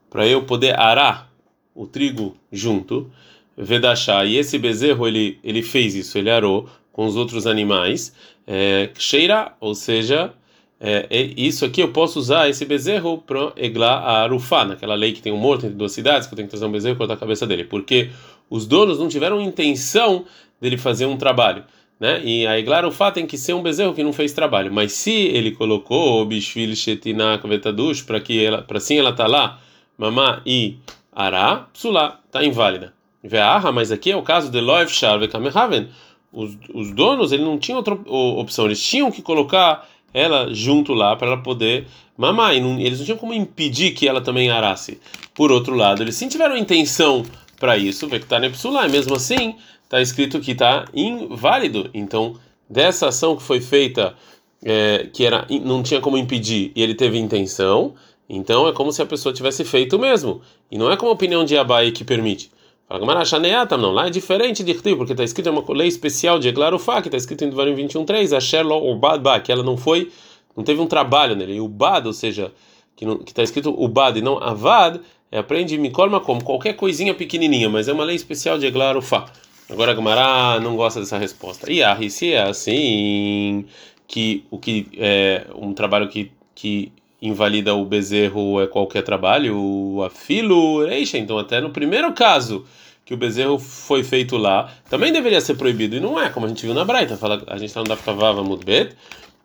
para 0.10 0.26
eu 0.26 0.44
poder 0.46 0.80
arar 0.80 1.32
o 1.76 1.86
trigo 1.86 2.36
junto. 2.52 3.12
Vedachá. 3.58 4.24
E 4.26 4.38
esse 4.38 4.58
bezerro 4.58 5.08
ele 5.08 5.40
ele 5.44 5.64
fez 5.64 5.96
isso, 5.96 6.18
ele 6.18 6.30
arou 6.30 6.70
com 6.92 7.06
os 7.06 7.16
outros 7.16 7.48
animais. 7.48 8.14
É, 8.46 8.92
cheira, 8.98 9.54
ou 9.60 9.76
seja, 9.76 10.34
é, 10.80 11.08
é, 11.10 11.22
isso 11.36 11.66
aqui 11.66 11.82
eu 11.82 11.92
posso 11.92 12.20
usar 12.20 12.50
esse 12.50 12.64
bezerro 12.64 13.18
para 13.18 13.52
eglar 13.58 14.02
a 14.04 14.24
arufá, 14.24 14.64
naquela 14.64 14.96
lei 14.96 15.12
que 15.12 15.22
tem 15.22 15.34
um 15.34 15.38
morto 15.38 15.66
entre 15.66 15.76
duas 15.76 15.92
cidades, 15.92 16.28
que 16.28 16.34
eu 16.34 16.36
tenho 16.36 16.48
que 16.48 16.52
trazer 16.52 16.66
um 16.66 16.72
bezerro 16.72 16.96
e 16.96 16.98
cortar 16.98 17.16
a 17.16 17.18
cabeça 17.18 17.48
dele, 17.48 17.64
porque 17.64 18.10
os 18.50 18.66
donos 18.66 19.00
não 19.00 19.08
tiveram 19.08 19.42
intenção 19.42 20.26
dele 20.62 20.78
fazer 20.78 21.06
um 21.06 21.18
trabalho. 21.18 21.64
né? 22.00 22.22
E 22.24 22.46
claro, 22.64 22.90
o 22.90 22.92
fato 22.92 23.16
tem 23.16 23.26
que 23.26 23.38
ser 23.38 23.54
um 23.54 23.62
bezerro 23.64 23.94
que 23.94 24.04
não 24.04 24.14
fez 24.14 24.34
trabalho. 24.34 24.72
Mas 24.72 24.94
se 24.94 25.12
ele 25.12 25.52
colocou 25.52 26.22
o 26.22 26.26
bishvil 26.26 26.76
shetina 26.76 27.38
kavetadush 27.40 28.04
para 28.04 28.20
que 28.20 28.44
ela, 28.44 28.62
para 28.62 28.80
sim 28.80 28.98
ela 28.98 29.14
tá 29.14 29.28
lá, 29.28 29.60
mamá 29.98 30.42
e 30.46 30.78
ará, 31.12 31.68
psulá, 31.74 32.20
tá 32.32 32.44
inválida. 32.44 32.97
Ve'aha, 33.24 33.72
mas 33.72 33.92
aqui 33.92 34.12
é 34.12 34.16
o 34.16 34.22
caso 34.22 34.52
de 34.52 34.60
loev 34.60 34.90
shar 34.90 35.20
vekamehaven. 35.20 35.90
Os, 36.32 36.58
os 36.74 36.92
donos, 36.92 37.32
ele 37.32 37.44
não 37.44 37.58
tinham 37.58 37.78
outra 37.78 37.94
opção, 37.94 38.66
eles 38.66 38.84
tinham 38.84 39.12
que 39.12 39.22
colocar 39.22 39.88
ela 40.14 40.54
junto 40.54 40.94
lá 40.94 41.16
para 41.16 41.28
ela 41.28 41.38
poder 41.38 41.88
mamar. 42.18 42.56
E 42.56 42.62
não, 42.62 42.80
eles 42.80 43.00
não 43.00 43.06
tinham 43.06 43.18
como 43.18 43.34
impedir 43.34 43.92
que 43.92 44.08
ela 44.08 44.22
também 44.22 44.50
arasse. 44.50 45.00
Por 45.34 45.52
outro 45.52 45.76
lado, 45.76 46.02
eles 46.02 46.16
sim 46.16 46.28
tiveram 46.28 46.58
intenção 46.58 47.26
para 47.60 47.78
isso, 47.78 48.08
ver 48.08 48.20
que 48.20 48.26
está 48.26 48.40
nepsulá, 48.40 48.88
e 48.88 48.92
mesmo 48.92 49.16
assim 49.16 49.56
está 49.84 50.02
escrito 50.02 50.40
que 50.40 50.52
está 50.52 50.86
inválido. 50.94 51.90
Então, 51.94 52.36
dessa 52.70 53.08
ação 53.08 53.36
que 53.36 53.44
foi 53.44 53.62
feita, 53.62 54.16
é, 54.64 55.10
que 55.12 55.26
era 55.26 55.48
não 55.64 55.82
tinha 55.82 56.00
como 56.00 56.18
impedir, 56.18 56.72
e 56.76 56.82
ele 56.82 56.94
teve 56.94 57.18
intenção, 57.18 57.96
então 58.30 58.68
é 58.68 58.74
como 58.74 58.92
se 58.92 59.02
a 59.02 59.06
pessoa 59.06 59.34
tivesse 59.34 59.64
feito 59.64 59.98
mesmo. 59.98 60.42
E 60.70 60.78
não 60.78 60.92
é 60.92 60.98
como 60.98 61.10
a 61.10 61.14
opinião 61.14 61.46
de 61.46 61.58
Abai 61.58 61.92
que 61.92 62.04
permite. 62.04 62.52
Não, 62.90 63.92
lá 63.92 64.08
é 64.08 64.10
diferente 64.10 64.64
de 64.64 64.72
Rtiv, 64.72 64.96
porque 64.98 65.12
está 65.12 65.24
escrito 65.24 65.50
é 65.50 65.52
uma 65.52 65.64
lei 65.74 65.90
especial 65.90 66.40
de 66.40 66.48
Eglarufá, 66.48 67.02
que 67.02 67.10
está 67.10 67.18
escrito 67.18 67.44
em 67.44 67.50
Devarim 67.50 67.76
21.3, 67.76 68.36
a 68.36 68.40
Sherlo 68.40 68.90
Ubad 68.90 69.22
que 69.44 69.52
ela 69.52 69.62
não 69.62 69.76
foi, 69.76 70.10
não 70.56 70.64
teve 70.64 70.80
um 70.80 70.88
trabalho 70.88 71.36
nele. 71.36 71.56
E 71.56 71.62
o 71.62 71.68
Bad, 71.68 72.08
ou 72.08 72.14
seja, 72.14 72.54
que 72.96 73.06
está 73.28 73.44
escrito 73.44 73.70
Ubad 73.70 74.18
e 74.18 74.22
não 74.22 74.42
Avad, 74.42 75.02
é, 75.30 75.38
aprende 75.38 75.78
Mikolma 75.78 76.22
como 76.22 76.42
qualquer 76.44 76.74
coisinha 76.74 77.14
pequenininha, 77.14 77.70
mas 77.70 77.90
é 77.90 77.94
uma 77.94 78.06
lei 78.06 78.16
especial 78.16 78.58
de 78.58 78.66
Eglarufá. 78.66 79.26
Agora 79.70 79.92
a 79.92 79.94
Gamara 79.94 80.60
não 80.62 80.78
gosta 80.78 81.02
dessa 81.02 81.18
resposta. 81.18 81.70
E 81.70 81.84
a 81.84 81.98
se 82.10 82.32
é 82.32 82.44
assim, 82.44 83.66
que 84.08 84.46
o 84.50 84.58
que 84.58 84.88
é 84.98 85.46
um 85.54 85.74
trabalho 85.74 86.08
que, 86.08 86.32
que 86.56 86.94
invalida 87.22 87.74
o 87.74 87.84
bezerro 87.86 88.62
é 88.62 88.68
qualquer 88.68 89.04
trabalho, 89.04 89.58
o 89.58 90.04
afilo, 90.04 90.88
então 91.14 91.38
até 91.38 91.60
no 91.60 91.72
primeiro 91.72 92.14
caso 92.14 92.66
que 93.04 93.14
o 93.14 93.18
bezerro 93.18 93.58
foi 93.58 94.04
feito 94.04 94.36
lá, 94.36 94.70
também 94.90 95.14
deveria 95.14 95.40
ser 95.40 95.56
proibido, 95.56 95.96
e 95.96 96.00
não 96.00 96.20
é, 96.20 96.30
como 96.30 96.46
a 96.46 96.50
gente 96.50 96.66
viu 96.66 96.76
na 96.76 96.84
Braita, 96.84 97.16
fala, 97.16 97.42
a 97.48 97.58
gente 97.58 97.70
está 97.70 97.80
no 97.80 97.88
Dafkavava 97.88 98.44
Mudbet, 98.44 98.96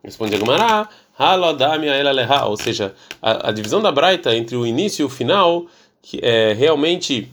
responde 0.02 0.35
a 0.35 0.38
Gemara, 0.38 0.88
ou 2.46 2.56
seja, 2.56 2.92
a, 3.22 3.50
a 3.50 3.52
divisão 3.52 3.80
da 3.80 3.92
Braita 3.92 4.35
entre 4.37 4.56
o 4.56 4.66
início 4.66 5.02
e 5.02 5.06
o 5.06 5.08
final, 5.08 5.66
que 6.02 6.18
é 6.20 6.52
realmente 6.52 7.30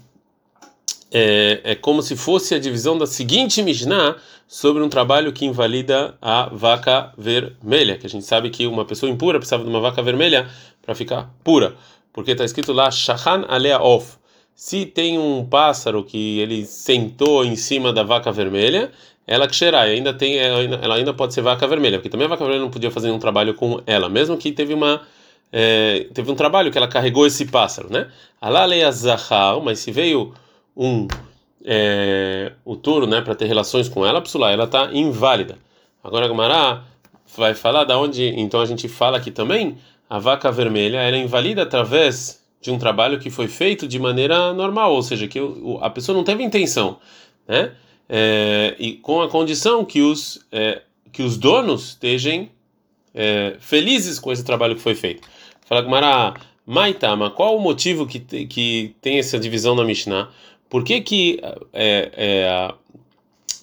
é, 1.12 1.62
é 1.64 1.76
como 1.76 2.04
se 2.04 2.16
fosse 2.16 2.54
a 2.54 2.60
divisão 2.60 2.96
da 2.96 3.08
seguinte 3.08 3.64
Mishnah 3.64 4.16
sobre 4.50 4.82
um 4.82 4.90
trabalho 4.90 5.32
que 5.32 5.46
invalida 5.46 6.18
a 6.20 6.50
vaca 6.52 7.14
vermelha, 7.16 8.00
que 8.00 8.08
a 8.08 8.10
gente 8.10 8.26
sabe 8.26 8.50
que 8.50 8.66
uma 8.66 8.84
pessoa 8.84 9.08
impura 9.08 9.38
precisava 9.38 9.64
de 9.64 9.70
uma 9.70 9.80
vaca 9.80 10.02
vermelha 10.02 10.50
para 10.82 10.96
ficar 10.96 11.32
pura, 11.44 11.76
porque 12.12 12.32
está 12.32 12.44
escrito 12.44 12.74
lá 12.74 12.90
Shahan 12.90 13.46
alea 13.48 13.80
of. 13.80 14.18
Se 14.56 14.88
tem 14.88 15.20
um 15.20 15.46
pássaro 15.46 16.04
que 16.04 16.40
ele 16.40 16.66
sentou 16.66 17.46
em 17.46 17.56
cima 17.56 17.94
da 17.94 18.02
vaca 18.02 18.32
vermelha, 18.32 18.92
ela 19.28 19.48
que 19.48 19.56
cheirar, 19.56 19.84
ainda 19.84 20.16
tem, 20.16 20.40
ela 20.40 20.96
ainda 20.96 21.14
pode 21.14 21.36
ser 21.36 21.42
vaca 21.44 21.68
vermelha, 21.68 22.00
porque 22.00 22.10
também 22.10 22.26
a 22.26 22.30
vaca 22.30 22.44
vermelha 22.44 22.64
não 22.64 22.72
podia 22.72 22.90
fazer 22.90 23.12
um 23.12 23.20
trabalho 23.20 23.54
com 23.54 23.80
ela, 23.86 24.10
mesmo 24.10 24.36
que 24.36 24.52
teve 24.52 24.74
uma 24.74 25.04
é, 25.54 26.08
teve 26.12 26.32
um 26.32 26.36
trabalho 26.36 26.72
que 26.72 26.78
ela 26.78 26.88
carregou 26.88 27.28
esse 27.28 27.46
pássaro, 27.46 27.92
né? 27.92 28.08
Alá 28.42 28.66
zahar, 28.90 29.62
mas 29.62 29.78
se 29.78 29.92
veio 29.92 30.34
um 30.76 31.08
é, 31.64 32.54
o 32.64 32.76
touro, 32.76 33.06
né, 33.06 33.22
para 33.22 33.36
ter 33.36 33.46
relações 33.46 33.90
com 33.90 34.06
ela, 34.06 34.22
psula, 34.22 34.52
ela 34.52 34.66
está 34.66 34.92
inválida. 34.94 35.58
Agora 36.04 36.26
a 36.26 36.28
Gamara 36.28 36.84
vai 37.36 37.54
falar 37.54 37.84
da 37.84 37.98
onde, 37.98 38.28
então 38.40 38.62
a 38.62 38.66
gente 38.66 38.88
fala 38.88 39.18
aqui 39.18 39.32
também, 39.32 39.78
a 40.10 40.18
vaca 40.18 40.52
vermelha 40.52 40.98
era 40.98 41.16
é 41.16 41.20
inválida 41.22 41.62
através 41.62 42.44
de 42.62 42.72
um 42.72 42.80
trabalho 42.80 43.20
que 43.20 43.30
foi 43.30 43.48
feito 43.48 43.88
de 43.88 44.00
maneira 44.00 44.54
normal, 44.54 44.94
ou 44.94 45.04
seja, 45.04 45.28
que 45.28 45.40
a 45.82 45.90
pessoa 45.90 46.16
não 46.18 46.24
teve 46.24 46.44
intenção, 46.44 46.98
né? 47.48 47.72
É, 48.12 48.76
e 48.80 48.94
com 48.94 49.22
a 49.22 49.30
condição 49.30 49.86
que 49.86 50.02
os 50.02 50.44
é, 50.52 50.82
que 51.12 51.22
os 51.22 51.38
donos 51.38 51.90
estejam 51.90 52.50
é, 53.14 53.56
felizes 53.60 54.20
com 54.20 54.32
esse 54.32 54.44
trabalho 54.44 54.76
que 54.76 54.82
foi 54.82 54.96
feito. 54.96 55.28
Fala 55.66 55.82
Gamara, 55.82 56.34
Maitama, 56.66 57.30
qual 57.30 57.56
o 57.56 57.62
motivo 57.62 58.08
que, 58.08 58.20
que 58.20 58.96
tem 59.00 59.20
essa 59.20 59.40
divisão 59.40 59.76
na 59.76 59.84
Mishnah? 59.84 60.30
Por 60.70 60.84
que, 60.84 61.02
que 61.02 61.42
é, 61.74 62.12
é, 62.16 62.48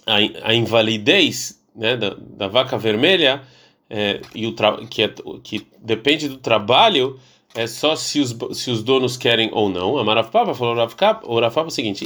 a, 0.07 0.21
a, 0.43 0.55
invalidez 0.55 1.63
né, 1.75 1.97
da, 1.97 2.17
da 2.19 2.49
vaca 2.49 2.77
vermelha 2.77 3.43
é, 3.89 4.21
e 4.35 4.47
o 4.47 4.55
que, 4.91 5.03
é, 5.03 5.15
que 5.43 5.67
depende 5.81 6.29
do 6.29 6.39
trabalho 6.39 7.19
é 7.55 7.67
só 7.67 7.95
se 7.95 8.21
os, 8.21 8.37
se 8.53 8.71
os 8.71 8.83
donos 8.83 9.17
querem 9.17 9.51
ou 9.53 9.69
não? 9.69 9.97
A 9.99 10.05
Marafpapa 10.05 10.53
falou 10.53 10.75
o 10.75 11.41
Rafapa 11.41 11.67
é 11.67 11.69
o 11.69 11.71
seguinte: 11.71 12.05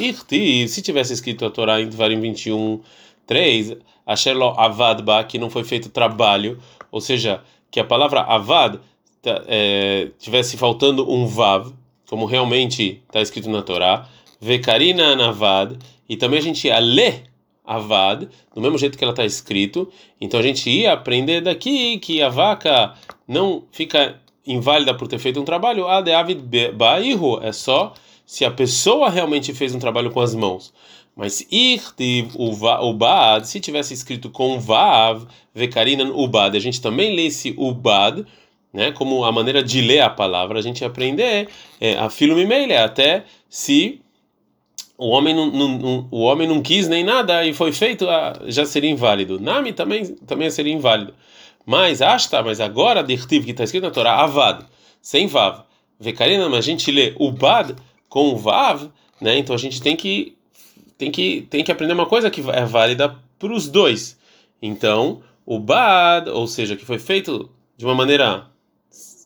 se 0.69 0.83
tivesse 0.83 1.15
escrito 1.15 1.47
a 1.47 1.51
Torá 1.51 1.81
em 1.81 1.89
Dvarim 1.89 2.21
21, 2.21 2.81
3, 3.27 3.77
Asherlo 4.07 4.55
Avadba, 4.59 5.25
que 5.25 5.39
não 5.39 5.49
foi 5.49 5.65
feito 5.65 5.89
trabalho, 5.89 6.59
ou 6.93 7.01
seja, 7.01 7.43
que 7.71 7.81
a 7.81 7.85
palavra 7.85 8.21
Avad 8.21 8.81
é, 9.25 10.11
tivesse 10.19 10.57
faltando 10.57 11.11
um 11.11 11.27
Vav, 11.27 11.73
como 12.09 12.27
realmente 12.27 13.03
está 13.07 13.21
escrito 13.21 13.49
na 13.49 13.63
Torá 13.63 14.09
Vekarina 14.41 15.13
Anavad, 15.13 15.77
e 16.09 16.17
também 16.17 16.39
a 16.39 16.43
gente 16.43 16.67
ia 16.67 16.79
ler 16.79 17.25
Avad, 17.65 18.29
do 18.55 18.61
mesmo 18.61 18.79
jeito 18.79 18.99
que 18.99 19.05
ela 19.05 19.13
está 19.13 19.25
escrito. 19.25 19.89
Então 20.21 20.41
a 20.41 20.43
gente 20.43 20.69
ia 20.69 20.93
aprender 20.93 21.41
daqui 21.41 21.99
que 21.99 22.21
a 22.21 22.29
vaca 22.29 22.95
não 23.29 23.63
fica 23.71 24.19
inválida 24.45 24.95
por 24.95 25.07
ter 25.07 25.19
feito 25.19 25.41
um 25.41 25.45
trabalho. 25.45 25.87
A 25.87 26.01
de 26.01 26.13
Avid 26.13 26.43
Bairro 26.73 27.41
é 27.43 27.53
só 27.53 27.95
se 28.27 28.45
a 28.45 28.51
pessoa 28.51 29.09
realmente 29.09 29.55
fez 29.55 29.75
um 29.75 29.79
trabalho 29.79 30.11
com 30.11 30.21
as 30.21 30.35
mãos. 30.35 30.73
Mas 31.15 31.47
irtiv 31.51 32.35
o 32.37 32.93
bad, 32.95 33.47
se 33.47 33.61
tivesse 33.61 33.93
escrito 33.93 34.31
com 34.31 34.59
vav, 34.59 35.27
vekarinan 35.55 36.13
ubad, 36.15 36.57
a 36.57 36.61
gente 36.61 36.81
também 36.81 37.15
lê 37.15 37.27
esse 37.27 37.55
ubad, 37.59 38.25
né, 38.73 38.93
como 38.93 39.25
a 39.25 39.33
maneira 39.33 39.63
de 39.63 39.81
ler 39.81 40.01
a 40.01 40.09
palavra, 40.09 40.59
a 40.59 40.63
gente 40.63 40.85
aprender 40.85 41.49
é, 41.81 41.99
a 41.99 42.09
filumimele, 42.09 42.75
até 42.75 43.25
se 43.49 44.01
o 45.01 45.09
homem 45.09 45.35
não, 45.35 45.51
não, 45.51 45.69
não, 45.79 46.09
o 46.11 46.21
homem 46.21 46.47
não 46.47 46.61
quis 46.61 46.87
nem 46.87 47.03
nada 47.03 47.43
e 47.47 47.55
foi 47.55 47.73
feito, 47.73 48.07
ah, 48.07 48.39
já 48.49 48.67
seria 48.67 48.91
inválido. 48.91 49.41
Nami 49.41 49.73
também, 49.73 50.05
também 50.27 50.51
seria 50.51 50.75
inválido. 50.75 51.15
Mas, 51.65 52.03
asta, 52.03 52.43
mas 52.43 52.61
agora, 52.61 53.03
Dirtiv, 53.03 53.47
que 53.47 53.53
está 53.53 53.65
escrito 53.65 53.85
na 53.85 53.91
Torá, 53.91 54.17
Avad, 54.17 54.67
sem 55.01 55.27
Vav. 55.27 55.63
Mas 55.99 56.55
a 56.55 56.61
gente 56.61 56.91
lê 56.91 57.15
o 57.19 57.33
Bad 57.33 57.77
com 58.11 58.29
o 58.29 58.37
Vav, 58.37 58.91
né? 59.19 59.39
Então 59.39 59.55
a 59.55 59.59
gente 59.59 59.81
tem 59.81 59.97
que, 59.97 60.37
tem 60.99 61.11
que, 61.11 61.47
tem 61.49 61.65
que 61.65 61.73
aprender 61.73 61.95
uma 61.95 62.07
coisa 62.07 62.31
que 62.31 62.43
é 62.51 62.65
válida 62.67 63.17
para 63.39 63.53
os 63.55 63.69
dois. 63.69 64.19
Então, 64.61 65.23
o 65.47 65.59
Bad, 65.59 66.29
ou 66.29 66.47
seja, 66.47 66.77
que 66.77 66.85
foi 66.85 66.99
feito 66.99 67.51
de 67.75 67.87
uma 67.87 67.95
maneira, 67.95 68.49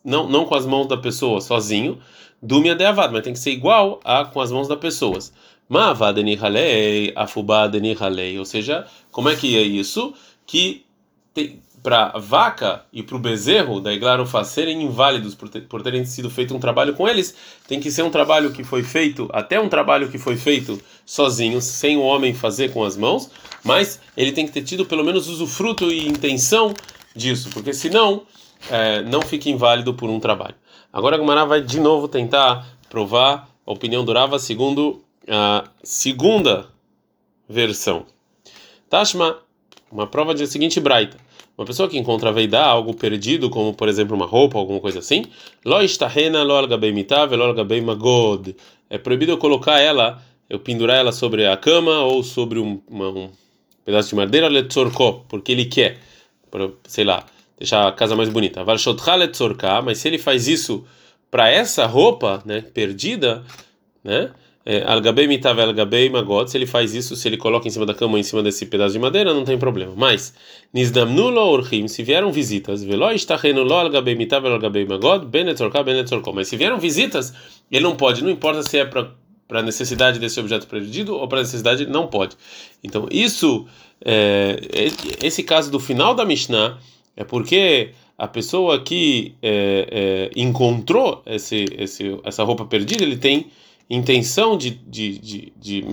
não, 0.05 0.29
não 0.29 0.45
com 0.45 0.55
as 0.55 0.67
mãos 0.67 0.87
da 0.87 0.97
pessoa 0.97 1.41
sozinho, 1.41 1.99
Dumia 2.45 2.75
de 2.75 2.85
Avad, 2.85 3.11
mas 3.11 3.23
tem 3.23 3.33
que 3.33 3.39
ser 3.39 3.53
igual 3.53 4.01
a 4.05 4.27
com 4.27 4.39
as 4.39 4.53
mãos 4.53 4.69
das 4.69 4.79
pessoas. 4.79 5.33
Mavadenihalei, 5.68 7.12
afubadenihalei. 7.16 8.38
Ou 8.38 8.44
seja, 8.44 8.87
como 9.11 9.29
é 9.29 9.37
que 9.37 9.57
é 9.57 9.62
isso? 9.62 10.14
Que 10.46 10.85
para 11.85 12.12
a 12.14 12.18
vaca 12.18 12.83
e 12.90 13.03
para 13.03 13.14
o 13.14 13.18
bezerro 13.18 13.79
da 13.79 13.92
Iglarufa 13.92 14.42
serem 14.42 14.83
inválidos 14.83 15.35
por, 15.35 15.50
ter, 15.50 15.61
por 15.68 15.83
terem 15.83 16.03
sido 16.07 16.31
feito 16.31 16.57
um 16.57 16.59
trabalho 16.59 16.94
com 16.94 17.07
eles, 17.07 17.35
tem 17.68 17.79
que 17.79 17.90
ser 17.90 18.03
um 18.03 18.11
trabalho 18.11 18.53
que 18.53 18.64
foi 18.64 18.83
feito, 18.83 19.29
até 19.31 19.61
um 19.61 19.68
trabalho 19.68 20.09
que 20.09 20.16
foi 20.16 20.35
feito 20.35 20.81
sozinho, 21.05 21.61
sem 21.61 21.98
o 21.98 22.00
homem 22.00 22.33
fazer 22.33 22.72
com 22.72 22.83
as 22.83 22.96
mãos, 22.96 23.31
mas 23.62 24.00
ele 24.16 24.33
tem 24.33 24.46
que 24.46 24.53
ter 24.53 24.62
tido 24.62 24.87
pelo 24.87 25.05
menos 25.05 25.29
usufruto 25.29 25.92
e 25.92 26.09
intenção 26.09 26.72
disso, 27.14 27.50
porque 27.53 27.74
senão 27.74 28.22
é, 28.70 29.03
não 29.03 29.20
fica 29.20 29.50
inválido 29.50 29.92
por 29.92 30.09
um 30.09 30.18
trabalho. 30.18 30.55
Agora 30.90 31.16
a 31.16 31.18
Gumara 31.18 31.44
vai 31.44 31.61
de 31.61 31.81
novo 31.81 32.09
tentar 32.09 32.66
provar 32.88 33.46
a 33.66 33.72
opinião 33.72 34.05
durava 34.05 34.38
segundo 34.38 35.04
a 35.29 35.65
segunda 35.83 36.69
versão. 37.49 38.07
Tashma, 38.89 39.39
uma 39.91 40.07
prova 40.07 40.35
de 40.35 40.47
seguinte 40.47 40.81
braita. 40.81 41.17
Uma 41.57 41.65
pessoa 41.65 41.89
que 41.89 41.97
encontra 41.97 42.33
veidá, 42.33 42.65
algo 42.65 42.95
perdido, 42.95 43.49
como 43.49 43.73
por 43.73 43.89
exemplo 43.89 44.17
uma 44.17 44.27
roupa, 44.27 44.59
alguma 44.59 44.81
coisa 44.81 44.99
assim, 44.99 45.25
lo 45.65 45.81
istahena 45.83 46.43
lo 46.43 46.55
magod. 47.85 48.57
É 48.91 48.99
proibido 48.99 49.33
eu 49.33 49.39
colocar 49.39 49.81
ela, 49.81 50.21
eu 50.51 50.59
pendurar 50.59 50.99
ela 50.99 51.13
sobre 51.13 51.47
a 51.47 51.57
cama 51.57 52.01
ou 52.01 52.25
sobre 52.25 52.59
um, 52.59 52.83
uma, 52.89 53.09
um 53.09 53.31
pedaço 53.85 54.09
de 54.11 54.17
madeira 54.17 54.49
letzorko, 54.49 55.25
porque 55.29 55.53
ele 55.53 55.67
quer, 55.67 55.99
sei 56.89 57.05
lá, 57.05 57.25
deixar 57.57 57.87
a 57.87 57.93
casa 57.93 58.17
mais 58.17 58.29
bonita. 58.29 58.65
Mas 58.65 59.99
se 59.99 60.09
ele 60.09 60.19
faz 60.19 60.49
isso 60.49 60.85
para 61.31 61.49
essa 61.49 61.87
roupa, 61.87 62.43
né, 62.45 62.63
perdida, 62.63 63.45
né? 64.03 64.31
Algabei 64.87 65.27
mitav 65.27 65.61
algabei 65.61 66.09
magot, 66.09 66.50
se 66.50 66.57
ele 66.57 66.64
faz 66.64 66.94
isso, 66.94 67.14
se 67.16 67.29
ele 67.29 67.37
coloca 67.37 67.68
em 67.68 67.70
cima 67.70 67.85
da 67.85 67.92
cama, 67.92 68.18
em 68.18 68.22
cima 68.22 68.42
desse 68.42 68.64
pedaço 68.64 68.94
de 68.94 68.98
madeira, 68.98 69.35
não 69.35 69.44
tem 69.44 69.59
problema. 69.59 69.92
Mas, 69.94 70.33
nizdamnu 70.72 71.29
lo 71.29 71.53
urchim, 71.53 71.87
se 71.87 72.03
vieram 72.03 72.33
visitas, 72.33 72.83
velo 72.83 73.12
istachenu 73.12 73.62
lo 73.62 73.74
algabei 73.74 74.14
mitav 74.14 74.46
algabei 74.46 74.87
magot, 74.87 75.27
benetzorka 75.27 75.83
benetzorko. 75.83 76.33
Mas 76.33 76.48
se 76.48 76.57
vieram 76.57 76.79
visitas, 76.79 77.35
ele 77.70 77.85
não 77.85 77.94
pode, 77.94 78.24
não 78.24 78.31
importa 78.31 78.62
se 78.62 78.79
é 78.79 78.85
para 78.85 79.11
para 79.46 79.62
necessidade 79.62 80.18
desse 80.18 80.40
objeto 80.40 80.66
perdido 80.66 81.16
ou 81.16 81.29
para 81.29 81.38
a 81.38 81.42
necessidade 81.42 81.87
não 81.87 82.07
pode. 82.07 82.37
Então 82.83 83.07
isso, 83.11 83.66
é, 84.05 84.59
esse 85.22 85.42
caso 85.42 85.70
do 85.70 85.79
final 85.79 86.14
da 86.14 86.24
Mishnah 86.24 86.79
é 87.16 87.24
porque 87.24 87.90
a 88.16 88.27
pessoa 88.27 88.81
que 88.81 89.35
é, 89.42 90.31
é, 90.35 90.40
encontrou 90.40 91.22
esse, 91.27 91.66
esse, 91.77 92.18
essa 92.24 92.42
roupa 92.42 92.64
perdida, 92.64 93.03
ele 93.03 93.16
tem 93.16 93.50
intenção 93.88 94.57
de, 94.57 94.70
de, 94.70 95.18
de, 95.18 95.53
de 95.57 95.85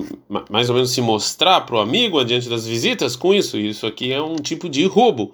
mais 0.49 0.69
ou 0.69 0.75
menos 0.75 0.91
se 0.91 1.01
mostrar 1.01 1.61
para 1.61 1.75
o 1.75 1.79
amigo 1.79 2.23
diante 2.23 2.49
das 2.49 2.65
visitas 2.65 3.15
com 3.15 3.33
isso. 3.33 3.57
Isso 3.57 3.85
aqui 3.85 4.11
é 4.11 4.21
um 4.21 4.35
tipo 4.35 4.69
de 4.69 4.85
roubo. 4.85 5.33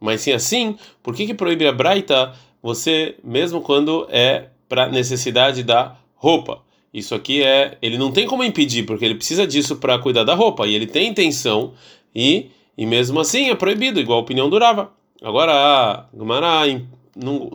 Mas 0.00 0.22
sim 0.22 0.32
assim, 0.32 0.76
por 1.02 1.14
que, 1.14 1.26
que 1.26 1.34
proíbe 1.34 1.66
a 1.66 1.72
Braita 1.72 2.34
você, 2.62 3.16
mesmo 3.22 3.60
quando 3.60 4.06
é 4.10 4.48
para 4.68 4.88
necessidade 4.88 5.62
da 5.62 5.96
roupa? 6.14 6.62
Isso 6.92 7.14
aqui 7.14 7.42
é. 7.42 7.76
Ele 7.82 7.98
não 7.98 8.10
tem 8.10 8.26
como 8.26 8.42
impedir, 8.42 8.84
porque 8.84 9.04
ele 9.04 9.14
precisa 9.14 9.46
disso 9.46 9.76
para 9.76 9.98
cuidar 9.98 10.24
da 10.24 10.34
roupa. 10.34 10.66
E 10.66 10.74
ele 10.74 10.86
tem 10.86 11.08
intenção, 11.08 11.74
e, 12.14 12.50
e 12.76 12.86
mesmo 12.86 13.20
assim 13.20 13.50
é 13.50 13.54
proibido, 13.54 14.00
igual 14.00 14.18
a 14.18 14.22
opinião 14.22 14.48
durava. 14.48 14.90
Agora 15.22 15.52
a 15.52 16.06
Gumara 16.12 16.64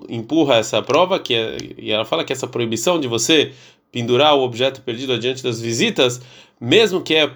empurra 0.10 0.56
essa 0.56 0.82
prova, 0.82 1.20
que 1.20 1.34
é, 1.34 1.58
e 1.78 1.92
ela 1.92 2.06
fala 2.06 2.24
que 2.24 2.34
essa 2.34 2.48
proibição 2.48 3.00
de 3.00 3.08
você 3.08 3.54
pendurar 3.94 4.36
o 4.36 4.42
objeto 4.42 4.82
perdido 4.82 5.14
adiante 5.14 5.44
das 5.44 5.62
visitas, 5.62 6.20
mesmo 6.60 7.00
que 7.00 7.14
é 7.14 7.32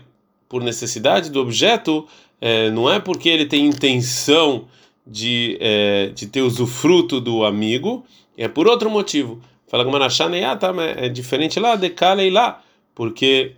por 0.49 0.63
necessidade 0.63 1.29
do 1.29 1.39
objeto, 1.39 2.07
é, 2.41 2.71
não 2.71 2.91
é 2.91 2.99
porque 2.99 3.29
ele 3.29 3.45
tem 3.45 3.67
intenção 3.67 4.67
de, 5.05 5.57
é, 5.61 6.07
de 6.15 6.25
ter 6.25 6.41
usufruto 6.41 7.21
do 7.21 7.45
amigo, 7.45 8.03
é 8.35 8.47
por 8.47 8.67
outro 8.67 8.89
motivo. 8.89 9.39
Fala 9.67 9.85
com 9.85 9.91
tá, 9.91 10.73
é 10.95 11.07
diferente 11.09 11.59
lá, 11.59 11.75
decalei 11.75 12.31
lá, 12.31 12.63
porque 12.95 13.53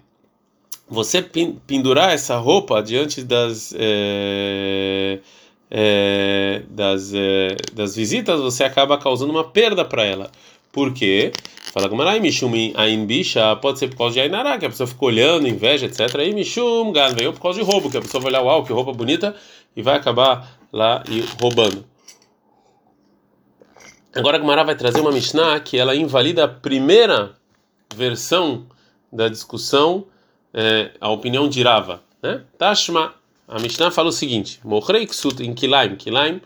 você 0.89 1.21
pendurar 1.21 2.11
essa 2.11 2.35
roupa 2.37 2.81
diante 2.81 3.23
das 3.23 3.73
é, 3.77 5.19
é, 5.71 6.63
das, 6.69 7.13
é, 7.13 7.55
das 7.73 7.95
visitas, 7.95 8.39
você 8.39 8.63
acaba 8.63 8.97
causando 8.97 9.31
uma 9.31 9.43
perda 9.43 9.85
para 9.85 10.03
ela. 10.03 10.31
Por 10.71 10.93
quê? 10.93 11.31
Fala 11.73 11.87
com 11.87 11.95
Marai, 11.95 12.19
Mishum 12.19 12.51
Ain 12.75 13.05
Bisha, 13.05 13.55
pode 13.55 13.79
ser 13.79 13.89
por 13.89 13.97
causa 13.97 14.13
de 14.13 14.21
Ainará, 14.21 14.57
que 14.57 14.65
a 14.65 14.69
pessoa 14.69 14.87
fica 14.87 15.05
olhando, 15.05 15.47
inveja, 15.47 15.85
etc. 15.85 16.15
Aí 16.15 16.33
Mishum 16.33 16.91
Gal 16.91 17.13
veio 17.13 17.31
por 17.33 17.41
causa 17.41 17.59
de 17.59 17.65
roubo, 17.65 17.91
que 17.91 17.97
a 17.97 18.01
pessoa 18.01 18.21
vai 18.21 18.31
olhar, 18.31 18.41
uau, 18.41 18.63
que 18.63 18.73
roupa 18.73 18.91
bonita, 18.91 19.35
e 19.75 19.81
vai 19.81 19.95
acabar 19.95 20.59
lá 20.71 21.03
e 21.09 21.23
roubando. 21.39 21.85
Agora 24.15 24.37
a 24.37 24.41
Gemara 24.41 24.63
vai 24.63 24.75
trazer 24.75 24.99
uma 25.01 25.11
Mishnah 25.11 25.59
que 25.59 25.77
ela 25.77 25.95
invalida 25.95 26.45
a 26.45 26.47
primeira 26.47 27.35
versão 27.95 28.65
da 29.13 29.27
discussão, 29.27 30.05
é, 30.51 30.91
a 30.99 31.09
opinião 31.09 31.47
de 31.47 31.61
Rava. 31.61 32.01
Né? 32.21 32.41
Tashma, 32.57 33.13
a 33.47 33.59
Mishnah 33.59 33.91
fala 33.91 34.09
o 34.09 34.11
seguinte: 34.11 34.59
Mohrei 34.63 35.05
ksut 35.05 35.43
em 35.43 35.53
kilaim. 35.53 35.95
Kilaim 35.95 36.41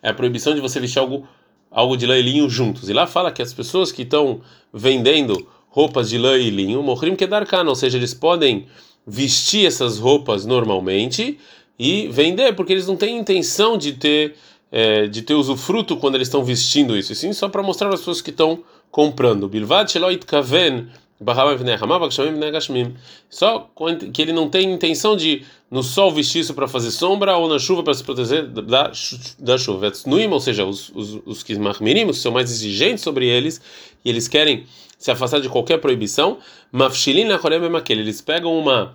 é 0.00 0.10
a 0.10 0.14
proibição 0.14 0.54
de 0.54 0.60
você 0.60 0.78
vestir 0.78 1.00
algo 1.00 1.26
algo 1.70 1.96
de 1.96 2.06
lã 2.06 2.16
e 2.16 2.22
linho 2.22 2.48
juntos. 2.48 2.88
E 2.88 2.92
lá 2.92 3.06
fala 3.06 3.30
que 3.30 3.42
as 3.42 3.52
pessoas 3.52 3.92
que 3.92 4.02
estão 4.02 4.40
vendendo 4.72 5.46
roupas 5.68 6.08
de 6.10 6.18
lã 6.18 6.36
e 6.36 6.50
linho, 6.50 6.82
mohrim 6.82 7.14
kedarkan, 7.14 7.64
ou 7.68 7.74
seja, 7.74 7.96
eles 7.96 8.12
podem 8.12 8.66
vestir 9.06 9.66
essas 9.66 9.98
roupas 9.98 10.44
normalmente 10.44 11.38
e 11.78 12.08
vender, 12.08 12.54
porque 12.54 12.72
eles 12.72 12.86
não 12.86 12.96
têm 12.96 13.18
intenção 13.18 13.78
de 13.78 13.92
ter 13.92 14.34
é, 14.72 15.08
de 15.08 15.22
ter 15.22 15.34
usufruto 15.34 15.96
quando 15.96 16.14
eles 16.14 16.28
estão 16.28 16.44
vestindo 16.44 16.96
isso, 16.96 17.12
e 17.12 17.16
sim 17.16 17.32
só 17.32 17.48
para 17.48 17.62
mostrar 17.62 17.88
as 17.88 18.00
pessoas 18.00 18.22
que 18.22 18.30
estão 18.30 18.62
comprando. 18.90 19.48
Bilvad 19.48 19.90
sheloit 19.90 20.24
kaven 20.24 20.86
só 23.28 23.70
que 24.12 24.22
ele 24.22 24.32
não 24.32 24.48
tem 24.48 24.72
intenção 24.72 25.14
de 25.14 25.44
no 25.70 25.82
sol 25.82 26.10
vestir 26.10 26.40
isso 26.40 26.54
para 26.54 26.66
fazer 26.66 26.90
sombra 26.90 27.36
ou 27.36 27.46
na 27.46 27.58
chuva 27.58 27.82
para 27.82 27.92
se 27.92 28.02
proteger 28.02 28.46
da, 28.46 28.90
da 29.38 29.58
chuva. 29.58 29.92
Ou 30.30 30.40
seja, 30.40 30.64
os, 30.64 30.90
os, 30.94 31.20
os 31.26 31.42
que 31.42 31.54
são 32.14 32.32
mais 32.32 32.50
exigentes 32.50 33.04
sobre 33.04 33.26
eles 33.26 33.60
e 34.02 34.08
eles 34.08 34.26
querem 34.26 34.66
se 34.98 35.10
afastar 35.10 35.40
de 35.40 35.48
qualquer 35.48 35.78
proibição. 35.78 36.38
Eles 37.90 38.20
pegam 38.22 38.58
uma 38.58 38.94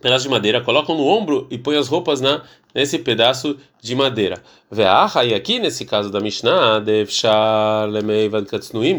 pedaço 0.00 0.24
de 0.24 0.30
madeira, 0.30 0.60
colocam 0.60 0.96
no 0.96 1.06
ombro 1.06 1.46
e 1.50 1.58
põem 1.58 1.76
as 1.76 1.88
roupas 1.88 2.20
na 2.20 2.42
nesse 2.74 2.98
pedaço 2.98 3.56
de 3.82 3.94
madeira. 3.94 4.42
Ve'aha, 4.70 5.24
e 5.24 5.34
aqui 5.34 5.58
nesse 5.58 5.84
caso 5.84 6.10
da 6.10 6.20
Mishnah, 6.20 6.82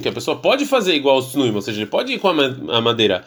que 0.02 0.10
a 0.10 0.12
pessoa 0.12 0.38
pode 0.38 0.66
fazer 0.66 0.94
igual 0.94 1.16
aos 1.16 1.30
tsnuim, 1.30 1.56
ou 1.56 1.62
seja, 1.62 1.80
ele 1.80 1.90
pode 1.90 2.12
ir 2.12 2.20
com 2.20 2.28
a 2.28 2.82
madeira. 2.82 3.24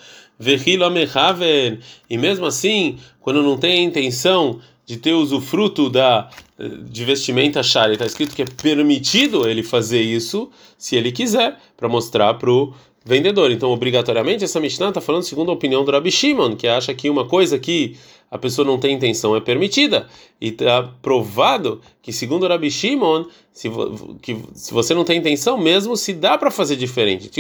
E 2.11 2.19
mesmo 2.19 2.45
assim, 2.45 2.99
quando 3.21 3.43
não 3.43 3.57
tem 3.57 3.81
a 3.81 3.83
intenção 3.83 4.61
de 4.85 4.99
ter 4.99 5.15
usufruto 5.15 5.89
da 5.89 6.29
de 6.59 7.05
vestimenta 7.05 7.63
shari, 7.63 7.95
está 7.95 8.07
escrito 8.07 8.37
que 8.37 8.43
é 8.43 8.45
permitido 8.45 9.49
ele 9.49 9.63
fazer 9.63 10.03
isso 10.03 10.51
se 10.77 10.95
ele 10.95 11.11
quiser, 11.11 11.59
para 11.77 11.89
mostrar 11.89 12.35
para 12.35 12.51
o 12.51 12.73
vendedor. 13.05 13.51
Então, 13.51 13.71
obrigatoriamente, 13.71 14.45
essa 14.45 14.61
Mishnah 14.61 14.89
está 14.89 15.01
falando 15.01 15.23
segundo 15.23 15.51
a 15.51 15.55
opinião 15.55 15.85
do 15.85 15.91
Rabi 15.91 16.11
Shimon, 16.11 16.57
que 16.57 16.67
acha 16.67 16.95
que 16.95 17.11
uma 17.11 17.27
coisa 17.27 17.59
que 17.59 17.97
a 18.31 18.39
pessoa 18.39 18.67
não 18.67 18.79
tem 18.79 18.95
intenção 18.95 19.37
é 19.37 19.41
permitida. 19.41 20.09
E 20.41 20.49
está 20.49 20.89
provado 21.03 21.81
que, 22.03 22.13
segundo 22.13 22.45
o 22.45 22.49
Rabi 22.49 22.71
Shimon, 22.71 23.27
se, 23.53 23.71
que, 24.23 24.39
se 24.55 24.73
você 24.73 24.95
não 24.95 25.05
tem 25.05 25.19
intenção, 25.19 25.59
mesmo 25.59 25.97
se 25.97 26.13
dá 26.13 26.39
para 26.39 26.51
fazer 26.51 26.77
diferente. 26.77 27.31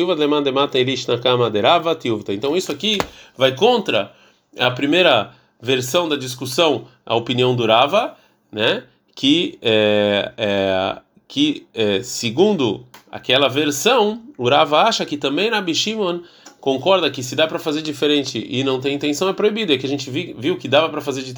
Então, 2.28 2.56
isso 2.56 2.70
aqui 2.70 2.98
vai 3.36 3.56
contra 3.56 4.12
a 4.58 4.70
primeira 4.70 5.32
versão 5.60 6.08
da 6.08 6.16
discussão, 6.16 6.86
a 7.06 7.16
opinião 7.16 7.56
do 7.56 7.66
Rava, 7.66 8.16
né? 8.52 8.84
que, 9.14 9.58
é, 9.62 10.32
é, 10.36 10.98
que 11.28 11.66
é, 11.72 12.02
segundo 12.02 12.84
aquela 13.10 13.48
versão, 13.48 14.22
o 14.36 14.48
Rava 14.48 14.82
acha 14.82 15.04
que 15.04 15.16
também 15.16 15.50
Rabi 15.50 15.74
Shimon 15.74 16.20
concorda 16.60 17.10
que 17.10 17.22
se 17.22 17.36
dá 17.36 17.46
para 17.46 17.58
fazer 17.58 17.82
diferente 17.82 18.42
e 18.48 18.64
não 18.64 18.80
tem 18.80 18.94
intenção 18.94 19.28
é 19.28 19.34
proibido. 19.34 19.72
É 19.72 19.76
que 19.76 19.84
a 19.84 19.88
gente 19.88 20.10
viu 20.10 20.56
que 20.56 20.66
dava 20.66 20.88
para 20.88 21.02
fazer 21.02 21.22
de 21.22 21.34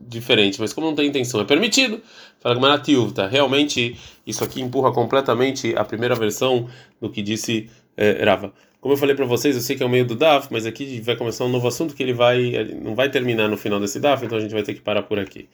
diferente, 0.00 0.58
mas 0.58 0.72
como 0.72 0.86
não 0.86 0.94
tem 0.94 1.06
intenção 1.06 1.40
é 1.40 1.44
permitido. 1.44 2.00
Fala 2.40 2.78
que 2.78 3.12
tá? 3.12 3.26
Realmente 3.26 3.94
isso 4.26 4.42
aqui 4.42 4.62
empurra 4.62 4.90
completamente 4.90 5.74
a 5.76 5.84
primeira 5.84 6.14
versão 6.14 6.66
do 7.00 7.10
que 7.10 7.20
disse 7.20 7.68
é, 7.94 8.24
Rava. 8.24 8.52
Como 8.80 8.94
eu 8.94 8.98
falei 8.98 9.14
para 9.14 9.26
vocês, 9.26 9.54
eu 9.54 9.60
sei 9.60 9.76
que 9.76 9.82
é 9.82 9.86
o 9.86 9.88
meio 9.88 10.06
do 10.06 10.14
DAF, 10.14 10.48
mas 10.50 10.64
aqui 10.64 11.00
vai 11.00 11.16
começar 11.16 11.44
um 11.44 11.48
novo 11.48 11.66
assunto 11.68 11.94
que 11.94 12.02
ele 12.02 12.14
vai 12.14 12.72
não 12.82 12.94
vai 12.94 13.10
terminar 13.10 13.48
no 13.48 13.56
final 13.56 13.78
desse 13.78 14.00
DAF, 14.00 14.24
então 14.24 14.38
a 14.38 14.40
gente 14.40 14.52
vai 14.52 14.62
ter 14.62 14.72
que 14.72 14.80
parar 14.80 15.02
por 15.02 15.18
aqui. 15.18 15.48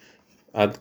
Ad, 0.53 0.79